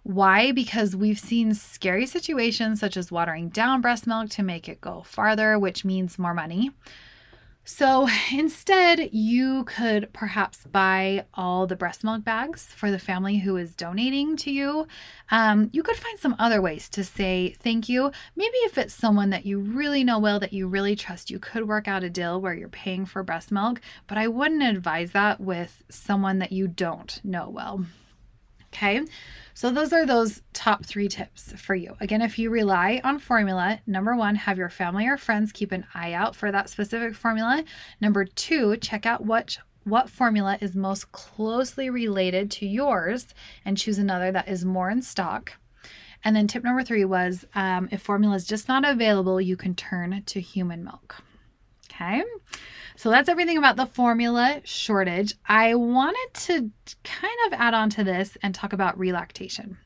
Why? 0.03 0.53
Because 0.53 0.97
we've 0.97 1.19
seen 1.19 1.53
scary 1.53 2.07
situations 2.07 2.81
such 2.81 2.97
as 2.97 3.13
watering 3.13 3.51
down 3.51 3.83
breast 3.83 4.07
milk 4.07 4.31
to 4.31 4.43
make 4.43 4.67
it 4.67 4.81
go 4.81 5.03
farther, 5.03 5.59
which 5.59 5.85
means 5.85 6.19
more 6.19 6.33
money. 6.33 6.71
So 7.71 8.09
instead, 8.33 9.11
you 9.13 9.65
could 9.65 10.11
perhaps 10.15 10.65
buy 10.65 11.27
all 11.35 11.67
the 11.67 11.77
breast 11.77 12.03
milk 12.03 12.25
bags 12.25 12.65
for 12.65 12.91
the 12.91 12.99
family 12.99 13.37
who 13.37 13.59
is 13.59 13.75
donating 13.75 14.39
to 14.39 14.51
you. 14.51 14.87
Um, 15.31 15.69
you 15.71 15.83
could 15.83 15.97
find 15.97 16.19
some 16.19 16.35
other 16.39 16.63
ways 16.63 16.89
to 16.89 17.05
say 17.05 17.55
thank 17.61 17.87
you. 17.87 18.11
Maybe 18.35 18.57
if 18.65 18.79
it's 18.79 18.95
someone 18.95 19.29
that 19.31 19.45
you 19.45 19.59
really 19.61 20.03
know 20.03 20.19
well, 20.19 20.41
that 20.41 20.55
you 20.55 20.67
really 20.67 20.97
trust, 20.97 21.31
you 21.31 21.39
could 21.39 21.69
work 21.69 21.87
out 21.87 22.03
a 22.03 22.09
deal 22.09 22.41
where 22.41 22.55
you're 22.55 22.71
paying 22.71 23.05
for 23.05 23.23
breast 23.23 23.53
milk, 23.53 23.83
but 24.07 24.17
I 24.17 24.29
wouldn't 24.29 24.63
advise 24.63 25.13
that 25.13 25.39
with 25.39 25.83
someone 25.91 26.39
that 26.39 26.53
you 26.53 26.69
don't 26.69 27.21
know 27.23 27.51
well. 27.51 27.85
Okay. 28.73 29.03
So, 29.59 29.73
those 29.73 29.93
are 29.93 30.07
those 30.07 30.41
top 30.53 30.85
three 30.85 31.09
tips 31.09 31.53
for 31.57 31.75
you. 31.75 31.97
Again, 31.99 32.23
if 32.23 32.39
you 32.39 32.49
rely 32.49 33.01
on 33.03 33.19
formula, 33.19 33.81
number 33.89 34.15
one, 34.15 34.37
have 34.37 34.57
your 34.57 34.69
family 34.69 35.09
or 35.09 35.17
friends 35.17 35.51
keep 35.51 35.73
an 35.73 35.85
eye 35.95 36.13
out 36.13 36.37
for 36.37 36.53
that 36.53 36.71
specific 36.71 37.17
formula. 37.17 37.65
Number 38.01 38.25
two, 38.25 38.77
check 38.77 39.05
out 39.05 39.25
what 39.25 39.59
what 39.83 40.09
formula 40.09 40.59
is 40.61 40.77
most 40.77 41.11
closely 41.11 41.91
related 41.91 42.53
to 42.53 42.67
yours 42.69 43.27
and 43.65 43.77
choose 43.77 43.99
another 43.99 44.31
that 44.31 44.47
is 44.47 44.65
more 44.65 44.91
in 44.91 45.03
stock. 45.03 45.55
And 46.23 46.37
then 46.37 46.47
tip 46.47 46.63
number 46.63 46.85
three 46.85 47.05
was 47.05 47.45
um, 47.57 47.89
if 47.91 48.01
formula 48.01 48.37
is 48.37 48.47
just 48.47 48.69
not 48.69 48.85
available, 48.85 49.41
you 49.41 49.57
can 49.57 49.75
turn 49.75 50.23
to 50.25 50.41
human 50.41 50.85
milk. 50.85 51.21
Okay. 52.01 52.23
So 52.97 53.11
that's 53.11 53.29
everything 53.29 53.59
about 53.59 53.77
the 53.77 53.87
formula 53.87 54.61
shortage. 54.65 55.35
I 55.47 55.75
wanted 55.75 56.29
to 56.35 56.71
kind 57.05 57.39
of 57.47 57.53
add 57.53 57.75
on 57.75 57.91
to 57.91 58.05
this 58.05 58.37
and 58.43 58.55
talk 58.55 58.73
about 58.73 58.99
relactation. 58.99 59.79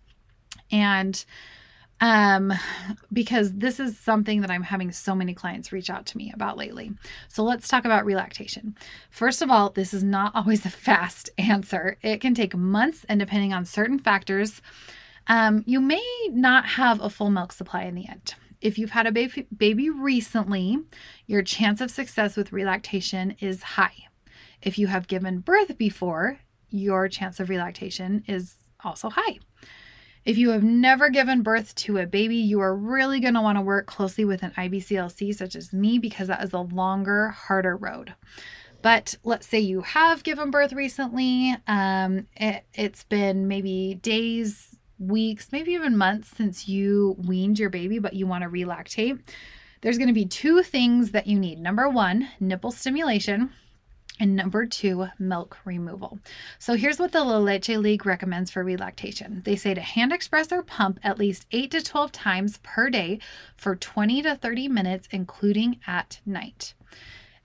And 0.71 1.25
um, 2.01 2.53
because 3.13 3.53
this 3.53 3.79
is 3.79 3.99
something 3.99 4.41
that 4.41 4.51
I'm 4.51 4.65
having 4.65 4.93
so 4.93 5.15
many 5.15 5.35
clients 5.35 5.73
reach 5.73 5.89
out 5.89 6.05
to 6.07 6.17
me 6.17 6.33
about 6.35 6.59
lately. 6.59 6.93
So 7.29 7.45
let's 7.45 7.69
talk 7.69 7.85
about 7.85 8.05
relactation. 8.05 8.77
First 9.11 9.41
of 9.41 9.51
all, 9.51 9.71
this 9.71 9.95
is 9.95 10.03
not 10.03 10.33
always 10.35 10.67
a 10.67 10.71
fast 10.71 11.31
answer. 11.39 11.97
It 12.03 12.21
can 12.21 12.35
take 12.35 12.57
months, 12.57 13.07
and 13.09 13.21
depending 13.21 13.53
on 13.53 13.65
certain 13.65 13.99
factors, 13.99 14.61
um, 15.29 15.63
you 15.67 15.81
may 15.81 16.05
not 16.31 16.67
have 16.67 17.01
a 17.01 17.09
full 17.09 17.31
milk 17.31 17.53
supply 17.53 17.85
in 17.85 17.95
the 17.95 18.09
end 18.09 18.35
if 18.63 18.79
you've 18.79 18.91
had 18.91 19.07
a 19.07 19.13
baby, 19.13 19.47
baby 19.55 19.91
recently, 19.91 20.79
your 21.27 21.43
chance 21.43 21.81
of 21.81 21.91
success 21.91 22.37
with 22.37 22.53
relactation 22.53 23.37
is 23.41 23.63
high. 23.63 24.07
If 24.63 24.79
you 24.79 24.87
have 24.87 25.09
given 25.09 25.41
birth 25.41 25.77
before, 25.77 26.39
your 26.71 27.09
chance 27.09 27.41
of 27.41 27.51
relactation 27.51 28.23
is 28.27 28.55
also 28.83 29.11
high. 29.11 29.41
If 30.25 30.39
you 30.39 30.51
have 30.51 30.63
never 30.63 31.11
given 31.11 31.43
birth 31.43 31.75
to 31.77 31.99
a 31.99 32.07
baby, 32.07 32.37
you 32.37 32.61
are 32.61 32.75
really 32.75 33.19
going 33.19 33.35
to 33.35 33.41
want 33.41 33.59
to 33.59 33.63
work 33.63 33.87
closely 33.87 34.25
with 34.25 34.45
an 34.45 34.53
IBCLC 34.57 35.35
such 35.35 35.57
as 35.57 35.73
me 35.73 35.99
because 35.99 36.29
that 36.29 36.45
is 36.45 36.53
a 36.53 36.61
longer, 36.61 37.31
harder 37.31 37.77
road. 37.77 38.15
But 38.83 39.17
let's 39.25 39.47
say 39.49 39.59
you 39.59 39.81
have 39.83 40.23
given 40.23 40.51
birth 40.51 40.73
recently, 40.73 41.57
um, 41.67 42.29
it, 42.37 42.65
it's 42.75 43.05
been 43.05 43.49
maybe 43.49 43.99
days, 44.01 44.72
weeks, 45.03 45.51
maybe 45.53 45.73
even 45.73 45.97
months 45.97 46.31
since 46.37 46.69
you 46.69 47.17
weaned 47.19 47.59
your 47.59 47.71
baby, 47.71 47.99
but 47.99 48.15
you 48.15 48.27
want 48.27 48.43
to 48.43 48.49
relactate, 48.49 49.21
there's 49.81 49.99
going 49.99 50.09
to 50.09 50.15
be 50.15 50.27
two 50.27 50.63
things 50.63 51.11
that 51.11 51.27
you 51.27 51.39
need. 51.39 51.59
Number 51.59 51.89
one, 51.89 52.29
nipple 52.41 52.71
stimulation. 52.71 53.51
And 54.21 54.37
number 54.37 54.67
two, 54.67 55.09
milk 55.19 55.59
removal. 55.65 56.21
So 56.59 56.75
here's 56.75 56.99
what 56.99 57.13
the 57.13 57.25
La 57.25 57.39
Leche 57.39 57.71
League 57.71 58.07
recommends 58.07 58.51
for 58.51 58.63
relactation. 58.63 59.43
They 59.45 59.57
say 59.57 59.75
to 59.75 59.81
hand 59.81 60.13
express 60.13 60.53
or 60.53 60.63
pump 60.63 61.01
at 61.03 61.19
least 61.19 61.47
8 61.51 61.71
to 61.73 61.83
12 61.83 62.13
times 62.13 62.59
per 62.63 62.91
day 62.91 63.19
for 63.57 63.75
20 63.75 64.23
to 64.23 64.37
30 64.37 64.69
minutes, 64.69 65.09
including 65.11 65.81
at 65.87 66.21
night. 66.25 66.75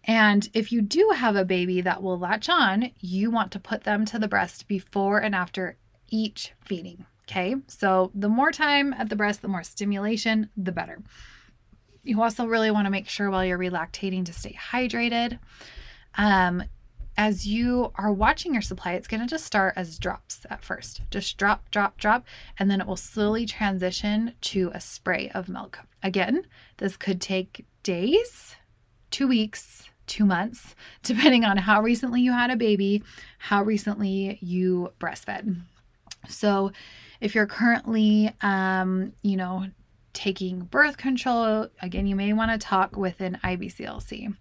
And 0.03 0.49
if 0.53 0.71
you 0.71 0.81
do 0.81 1.13
have 1.15 1.35
a 1.35 1.45
baby 1.45 1.81
that 1.81 2.03
will 2.03 2.19
latch 2.19 2.47
on, 2.47 2.91
you 2.99 3.31
want 3.31 3.51
to 3.53 3.59
put 3.59 3.83
them 3.83 4.05
to 4.05 4.19
the 4.19 4.27
breast 4.27 4.67
before 4.67 5.19
and 5.19 5.33
after 5.33 5.77
each 6.09 6.53
feeding. 6.63 7.05
Okay, 7.29 7.55
so 7.67 8.11
the 8.15 8.29
more 8.29 8.51
time 8.51 8.93
at 8.93 9.09
the 9.09 9.15
breast, 9.17 9.41
the 9.41 9.49
more 9.49 9.63
stimulation, 9.63 10.49
the 10.55 10.71
better. 10.71 10.99
You 12.03 12.21
also 12.21 12.45
really 12.45 12.71
want 12.71 12.85
to 12.85 12.91
make 12.91 13.09
sure 13.09 13.29
while 13.29 13.43
you're 13.43 13.57
relactating 13.59 14.25
to 14.25 14.33
stay 14.33 14.57
hydrated. 14.71 15.37
Um, 16.15 16.63
as 17.17 17.45
you 17.45 17.91
are 17.95 18.13
watching 18.13 18.53
your 18.53 18.61
supply, 18.61 18.93
it's 18.93 19.07
going 19.07 19.19
to 19.19 19.27
just 19.27 19.43
start 19.43 19.73
as 19.75 19.99
drops 19.99 20.45
at 20.49 20.63
first. 20.63 21.01
Just 21.09 21.35
drop, 21.37 21.69
drop, 21.69 21.97
drop, 21.97 22.25
and 22.59 22.71
then 22.71 22.79
it 22.79 22.87
will 22.87 22.95
slowly 22.95 23.45
transition 23.45 24.33
to 24.41 24.71
a 24.73 24.79
spray 24.79 25.29
of 25.33 25.49
milk. 25.49 25.79
Again, 26.01 26.45
this 26.77 26.95
could 26.95 27.19
take 27.19 27.65
days, 27.83 28.55
two 29.11 29.27
weeks, 29.27 29.89
two 30.05 30.25
months, 30.25 30.75
depending 31.03 31.43
on 31.43 31.57
how 31.57 31.81
recently 31.81 32.21
you 32.21 32.31
had 32.31 32.51
a 32.51 32.55
baby, 32.55 33.03
how 33.39 33.63
recently 33.63 34.37
you 34.41 34.93
breastfed. 34.99 35.59
So, 36.29 36.71
if 37.21 37.35
you're 37.35 37.47
currently, 37.47 38.33
um, 38.41 39.13
you 39.21 39.37
know, 39.37 39.67
taking 40.13 40.61
birth 40.61 40.97
control, 40.97 41.67
again, 41.81 42.07
you 42.07 42.15
may 42.15 42.33
want 42.33 42.51
to 42.51 42.57
talk 42.57 42.97
with 42.97 43.21
an 43.21 43.37
IBCLC. 43.43 44.35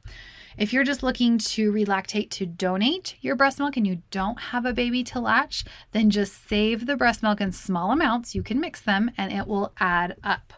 If 0.57 0.73
you're 0.73 0.85
just 0.85 1.03
looking 1.03 1.37
to 1.37 1.71
relactate 1.71 2.31
to 2.31 2.47
donate 2.47 3.17
your 3.21 3.37
breast 3.37 3.59
milk 3.59 3.77
and 3.77 3.87
you 3.87 4.01
don't 4.11 4.41
have 4.41 4.65
a 4.65 4.73
baby 4.73 5.05
to 5.05 5.21
latch, 5.21 5.65
then 5.93 6.09
just 6.09 6.49
save 6.49 6.87
the 6.87 6.97
breast 6.97 7.23
milk 7.23 7.43
in 7.43 7.53
small 7.53 7.91
amounts. 7.91 8.35
You 8.35 8.43
can 8.43 8.59
mix 8.59 8.81
them 8.81 9.11
and 9.19 9.33
it 9.33 9.47
will 9.47 9.75
add 9.79 10.17
up. 10.25 10.55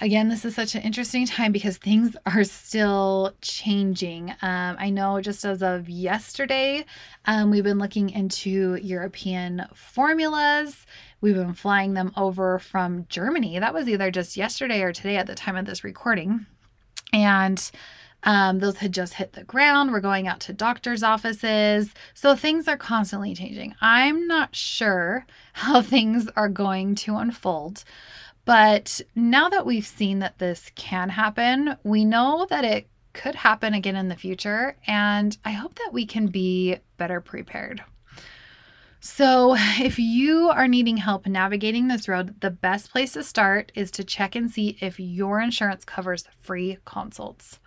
Again, 0.00 0.28
this 0.28 0.44
is 0.44 0.54
such 0.54 0.74
an 0.74 0.82
interesting 0.82 1.26
time 1.26 1.52
because 1.52 1.78
things 1.78 2.16
are 2.26 2.44
still 2.44 3.32
changing. 3.40 4.30
Um, 4.42 4.76
I 4.78 4.90
know 4.90 5.20
just 5.20 5.44
as 5.44 5.62
of 5.62 5.88
yesterday, 5.88 6.84
um, 7.26 7.50
we've 7.50 7.64
been 7.64 7.78
looking 7.78 8.10
into 8.10 8.74
European 8.82 9.66
formulas. 9.74 10.84
We've 11.20 11.36
been 11.36 11.54
flying 11.54 11.94
them 11.94 12.12
over 12.16 12.58
from 12.58 13.06
Germany. 13.08 13.58
That 13.58 13.72
was 13.72 13.88
either 13.88 14.10
just 14.10 14.36
yesterday 14.36 14.82
or 14.82 14.92
today 14.92 15.16
at 15.16 15.26
the 15.26 15.34
time 15.34 15.56
of 15.56 15.66
this 15.66 15.84
recording. 15.84 16.46
And 17.12 17.70
um, 18.24 18.58
those 18.58 18.78
had 18.78 18.92
just 18.92 19.14
hit 19.14 19.34
the 19.34 19.44
ground. 19.44 19.92
We're 19.92 20.00
going 20.00 20.26
out 20.26 20.40
to 20.40 20.52
doctors' 20.52 21.02
offices. 21.02 21.92
So 22.14 22.34
things 22.34 22.66
are 22.66 22.76
constantly 22.76 23.34
changing. 23.34 23.74
I'm 23.80 24.26
not 24.26 24.56
sure 24.56 25.26
how 25.52 25.82
things 25.82 26.28
are 26.34 26.48
going 26.48 26.94
to 26.96 27.16
unfold, 27.16 27.84
But 28.44 29.00
now 29.14 29.48
that 29.48 29.66
we've 29.66 29.86
seen 29.86 30.18
that 30.18 30.38
this 30.38 30.70
can 30.74 31.08
happen, 31.08 31.76
we 31.82 32.04
know 32.04 32.46
that 32.50 32.64
it 32.64 32.88
could 33.14 33.34
happen 33.34 33.72
again 33.74 33.96
in 33.96 34.08
the 34.08 34.16
future. 34.16 34.76
And 34.86 35.36
I 35.44 35.52
hope 35.52 35.76
that 35.76 35.92
we 35.92 36.04
can 36.04 36.26
be 36.26 36.76
better 36.98 37.20
prepared. 37.20 37.82
So, 39.00 39.54
if 39.78 39.98
you 39.98 40.48
are 40.48 40.66
needing 40.66 40.96
help 40.96 41.26
navigating 41.26 41.88
this 41.88 42.08
road, 42.08 42.40
the 42.40 42.50
best 42.50 42.90
place 42.90 43.12
to 43.12 43.22
start 43.22 43.70
is 43.74 43.90
to 43.92 44.04
check 44.04 44.34
and 44.34 44.50
see 44.50 44.78
if 44.80 44.98
your 44.98 45.40
insurance 45.40 45.84
covers 45.84 46.24
free 46.40 46.78
consults. 46.86 47.60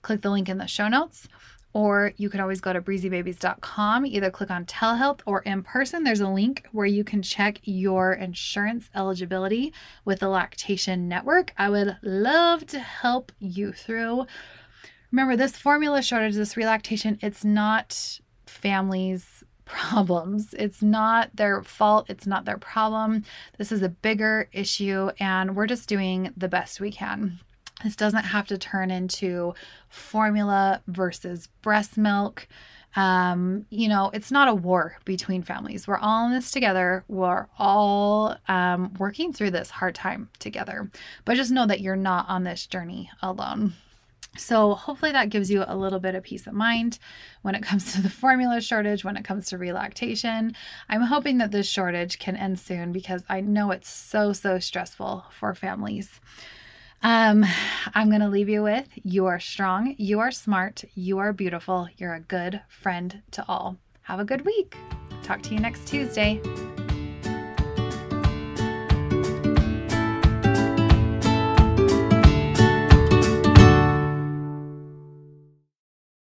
Click 0.00 0.22
the 0.22 0.30
link 0.30 0.48
in 0.48 0.56
the 0.56 0.66
show 0.66 0.88
notes, 0.88 1.28
or 1.72 2.12
you 2.16 2.28
can 2.28 2.40
always 2.40 2.60
go 2.60 2.72
to 2.72 2.80
breezybabies.com, 2.80 4.06
either 4.06 4.30
click 4.30 4.50
on 4.50 4.64
telehealth 4.64 5.20
or 5.26 5.40
in 5.42 5.62
person. 5.62 6.02
There's 6.02 6.20
a 6.20 6.28
link 6.28 6.66
where 6.72 6.86
you 6.86 7.04
can 7.04 7.22
check 7.22 7.60
your 7.62 8.12
insurance 8.12 8.90
eligibility 8.94 9.72
with 10.04 10.20
the 10.20 10.28
Lactation 10.28 11.08
Network. 11.08 11.52
I 11.56 11.70
would 11.70 11.96
love 12.02 12.66
to 12.68 12.80
help 12.80 13.32
you 13.38 13.72
through. 13.72 14.26
Remember, 15.12 15.36
this 15.36 15.56
formula 15.56 16.02
shortage, 16.02 16.34
this 16.34 16.56
relactation, 16.56 17.18
it's 17.20 17.44
not 17.44 18.20
families 18.46 19.44
problems. 19.64 20.52
It's 20.58 20.82
not 20.82 21.30
their 21.34 21.62
fault, 21.62 22.10
it's 22.10 22.26
not 22.26 22.44
their 22.44 22.58
problem. 22.58 23.22
This 23.56 23.70
is 23.70 23.82
a 23.82 23.88
bigger 23.88 24.48
issue, 24.52 25.10
and 25.20 25.54
we're 25.54 25.68
just 25.68 25.88
doing 25.88 26.32
the 26.36 26.48
best 26.48 26.80
we 26.80 26.90
can. 26.90 27.38
This 27.82 27.96
doesn't 27.96 28.24
have 28.24 28.46
to 28.48 28.58
turn 28.58 28.90
into 28.90 29.54
formula 29.88 30.82
versus 30.86 31.48
breast 31.62 31.96
milk. 31.96 32.46
Um, 32.96 33.66
you 33.70 33.88
know, 33.88 34.10
it's 34.12 34.32
not 34.32 34.48
a 34.48 34.54
war 34.54 34.96
between 35.04 35.42
families. 35.42 35.86
We're 35.86 35.98
all 35.98 36.26
in 36.26 36.32
this 36.32 36.50
together. 36.50 37.04
We're 37.08 37.46
all 37.58 38.36
um, 38.48 38.94
working 38.98 39.32
through 39.32 39.52
this 39.52 39.70
hard 39.70 39.94
time 39.94 40.28
together. 40.38 40.90
But 41.24 41.36
just 41.36 41.52
know 41.52 41.66
that 41.66 41.80
you're 41.80 41.96
not 41.96 42.28
on 42.28 42.44
this 42.44 42.66
journey 42.66 43.10
alone. 43.22 43.74
So, 44.36 44.74
hopefully, 44.74 45.10
that 45.10 45.28
gives 45.28 45.50
you 45.50 45.64
a 45.66 45.76
little 45.76 45.98
bit 45.98 46.14
of 46.14 46.22
peace 46.22 46.46
of 46.46 46.52
mind 46.52 47.00
when 47.42 47.56
it 47.56 47.62
comes 47.62 47.92
to 47.94 48.02
the 48.02 48.10
formula 48.10 48.60
shortage, 48.60 49.04
when 49.04 49.16
it 49.16 49.24
comes 49.24 49.48
to 49.48 49.58
relactation. 49.58 50.54
I'm 50.88 51.02
hoping 51.02 51.38
that 51.38 51.50
this 51.50 51.68
shortage 51.68 52.18
can 52.18 52.36
end 52.36 52.58
soon 52.60 52.92
because 52.92 53.24
I 53.28 53.40
know 53.40 53.70
it's 53.72 53.88
so, 53.90 54.32
so 54.32 54.58
stressful 54.58 55.24
for 55.30 55.54
families. 55.54 56.20
Um, 57.02 57.46
I'm 57.94 58.08
going 58.08 58.20
to 58.20 58.28
leave 58.28 58.48
you 58.48 58.62
with 58.62 58.88
you 59.02 59.26
are 59.26 59.40
strong, 59.40 59.94
you 59.98 60.20
are 60.20 60.30
smart, 60.30 60.84
you 60.94 61.18
are 61.18 61.32
beautiful, 61.32 61.88
you're 61.96 62.14
a 62.14 62.20
good 62.20 62.60
friend 62.68 63.22
to 63.32 63.44
all. 63.48 63.78
Have 64.02 64.20
a 64.20 64.24
good 64.24 64.44
week. 64.44 64.76
Talk 65.22 65.42
to 65.42 65.54
you 65.54 65.60
next 65.60 65.86
Tuesday. 65.86 66.40